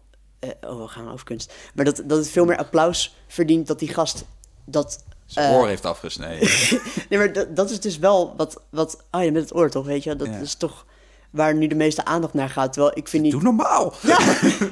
[0.60, 1.52] eh, oh, we gaan over kunst.
[1.74, 4.24] Maar dat, dat het veel meer applaus verdient dat die gast...
[4.64, 6.48] Dat, Zijn eh, oor heeft afgesneden.
[7.08, 9.04] Nee, maar dat, dat is dus wel wat, wat...
[9.10, 10.16] Ah ja, met het oor toch, weet je?
[10.16, 10.38] Dat Ja.
[10.38, 10.86] is toch
[11.30, 12.72] waar nu de meeste aandacht naar gaat.
[12.72, 13.32] Terwijl ik vind niet...
[13.32, 13.92] Doe normaal!
[14.02, 14.18] Ja,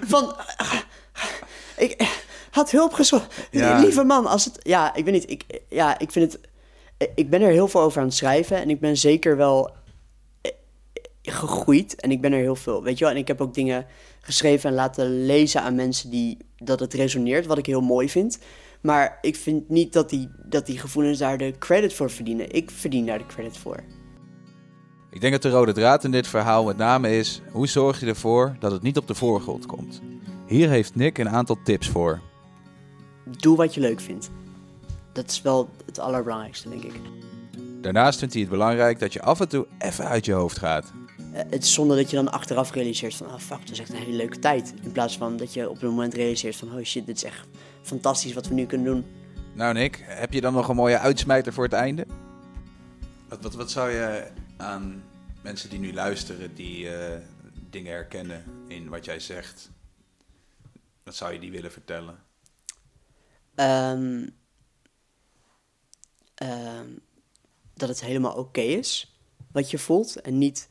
[0.07, 0.35] van...
[1.77, 2.09] Ik
[2.51, 3.35] had hulp gezocht.
[3.51, 3.79] Ja.
[3.79, 4.59] Lieve man, als het...
[4.63, 5.31] Ja, ik weet niet.
[5.31, 6.41] Ik, ja, ik vind het...
[7.15, 8.57] Ik ben er heel veel over aan het schrijven.
[8.57, 9.71] En ik ben zeker wel
[10.41, 10.53] eh,
[11.23, 11.95] gegroeid.
[12.01, 13.13] En ik ben er heel veel, weet je wel.
[13.15, 13.87] En ik heb ook dingen
[14.23, 16.37] geschreven en laten lezen aan mensen die...
[16.57, 18.39] Dat het resoneert, wat ik heel mooi vind.
[18.81, 22.53] Maar ik vind niet dat die, dat die gevoelens daar de credit voor verdienen.
[22.53, 23.83] Ik verdien daar de credit voor.
[25.11, 27.43] Ik denk dat de rode draad in dit verhaal met name is...
[27.51, 30.01] hoe zorg je ervoor dat het niet op de voorgrond komt?
[30.47, 32.21] Hier heeft Nick een aantal tips voor.
[33.39, 34.31] Doe wat je leuk vindt.
[35.13, 37.01] Dat is wel het allerbelangrijkste, denk ik.
[37.81, 40.93] Daarnaast vindt hij het belangrijk dat je af en toe even uit je hoofd gaat.
[41.33, 43.31] Eh, het is zonder dat je dan achteraf realiseert van...
[43.31, 44.75] ah fuck, dat is echt een hele leuke tijd.
[44.83, 46.75] In plaats van dat je op het moment realiseert van...
[46.75, 47.47] oh shit, dit is echt
[47.83, 49.05] fantastisch wat we nu kunnen doen.
[49.55, 52.07] Nou Nick, heb je dan nog een mooie uitsmijter voor het einde?
[53.29, 55.05] Wat, wat, wat zou je aan
[55.43, 57.21] mensen die nu luisteren, die eh,
[57.71, 59.71] dingen herkennen in wat jij zegt...
[61.05, 62.19] wat zou je die willen vertellen?
[63.55, 64.29] Ehm,
[66.35, 66.89] ehm,
[67.75, 69.17] dat het helemaal oké is
[69.53, 70.21] wat je voelt.
[70.21, 70.71] En niet...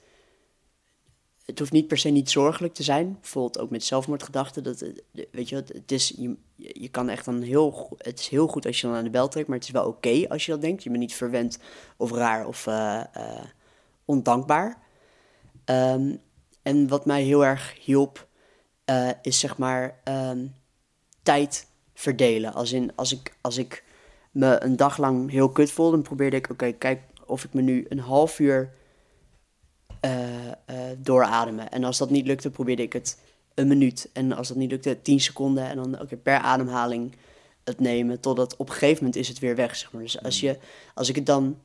[1.52, 3.18] Het hoeft niet per se niet zorgelijk te zijn.
[3.22, 4.64] Bijvoorbeeld ook met zelfmoordgedachten.
[4.64, 4.86] Dat,
[5.32, 6.14] weet je, het is,
[6.56, 7.90] je, kan echt dan heel...
[7.98, 9.86] Het is heel goed als je dan aan de bel trekt, maar het is wel
[9.86, 10.84] oké als je dat denkt.
[10.84, 11.60] Je bent niet verwend
[11.98, 13.44] of raar of eh, eh,
[14.06, 14.78] ondankbaar.
[15.66, 16.16] Ehm,
[16.62, 18.28] en wat mij heel erg hielp,
[18.86, 20.48] eh, is zeg maar ehm,
[21.24, 22.54] tijd verdelen.
[22.54, 23.84] Als in, als ik, als ik
[24.32, 27.62] me een dag lang heel kut voelde, dan probeerde ik, oké, kijk of ik me
[27.62, 28.80] nu een half uur
[30.98, 31.72] doorademen.
[31.72, 33.18] En als dat niet lukte, probeerde ik het
[33.54, 34.10] een minuut.
[34.14, 35.70] En als dat niet lukte, tien seconden.
[35.70, 37.16] En dan oké, per ademhaling
[37.64, 38.20] het nemen.
[38.20, 40.02] Totdat op een gegeven moment is het weer weg, zeg maar.
[40.02, 40.58] Dus als, je,
[40.94, 41.58] als ik het dan...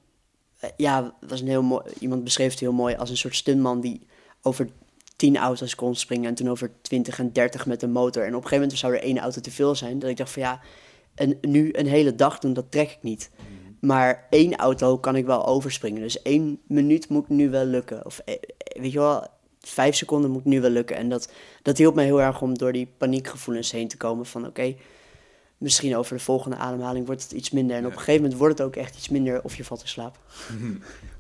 [0.59, 3.81] eh, ja, was een heel mooi, iemand beschreef het heel mooi als een soort stuntman
[3.81, 4.07] die
[4.43, 4.69] over
[5.17, 6.29] tien auto's kon springen.
[6.29, 8.23] En toen over 20 en 30 met een motor.
[8.23, 9.99] En op een gegeven moment zou er één auto te veel zijn.
[9.99, 10.61] Dat ik dacht van ja,
[11.15, 13.31] en nu een hele dag doen, dat trek ik niet.
[13.81, 16.03] Maar één auto kan ik wel overspringen.
[16.03, 18.05] Dus één minuut moet nu wel lukken.
[18.05, 19.27] Of eh, eh, weet je wel,
[19.61, 20.97] vijf seconden moet nu wel lukken.
[20.97, 24.27] En dat, dat hielp mij heel erg om door die paniekgevoelens heen te komen.
[24.27, 24.77] Van oké,
[25.59, 27.77] misschien over de volgende ademhaling wordt het iets minder.
[27.77, 29.89] En op een gegeven moment wordt het ook echt iets minder of je valt in
[29.89, 30.19] slaap.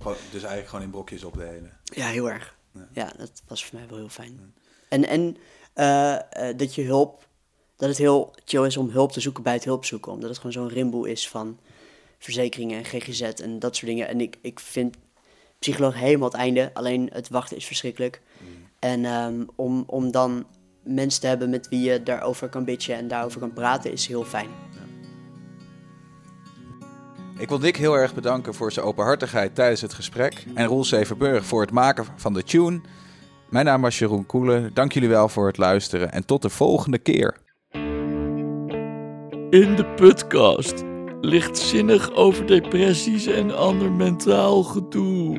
[0.07, 1.73] Dus eigenlijk gewoon in blokjes opdelen.
[1.85, 2.57] Ja, heel erg.
[2.93, 4.55] Ja, dat was voor mij wel heel fijn.
[4.89, 5.37] En, en
[5.73, 7.29] eh, dat je hulp,
[7.77, 10.13] dat het heel chill is om hulp te zoeken bij het hulp zoeken.
[10.13, 11.59] Omdat het gewoon zo'n rimboe is van
[12.19, 14.09] verzekeringen en GGZ en dat soort dingen.
[14.09, 14.97] En ik, ik vind
[15.59, 16.71] psycholoog helemaal het einde.
[16.75, 18.21] Alleen het wachten is verschrikkelijk.
[18.79, 20.47] En ehm, om, om dan
[20.83, 24.25] mensen te hebben met wie je daarover kan bitchen en daarover kan praten, is heel
[24.25, 24.49] fijn.
[27.39, 30.45] Ik wil Dick heel erg bedanken voor zijn openhartigheid tijdens het gesprek.
[30.55, 32.81] En Roel Severburg voor het maken van de tune.
[33.51, 34.75] Mijn naam was Jeroen Koelen.
[34.75, 36.13] Dank jullie wel voor het luisteren.
[36.13, 37.37] En tot de volgende keer.
[39.51, 40.96] In de podcast.
[41.21, 45.39] Lichtzinnig over depressies en ander mentaal gedoe.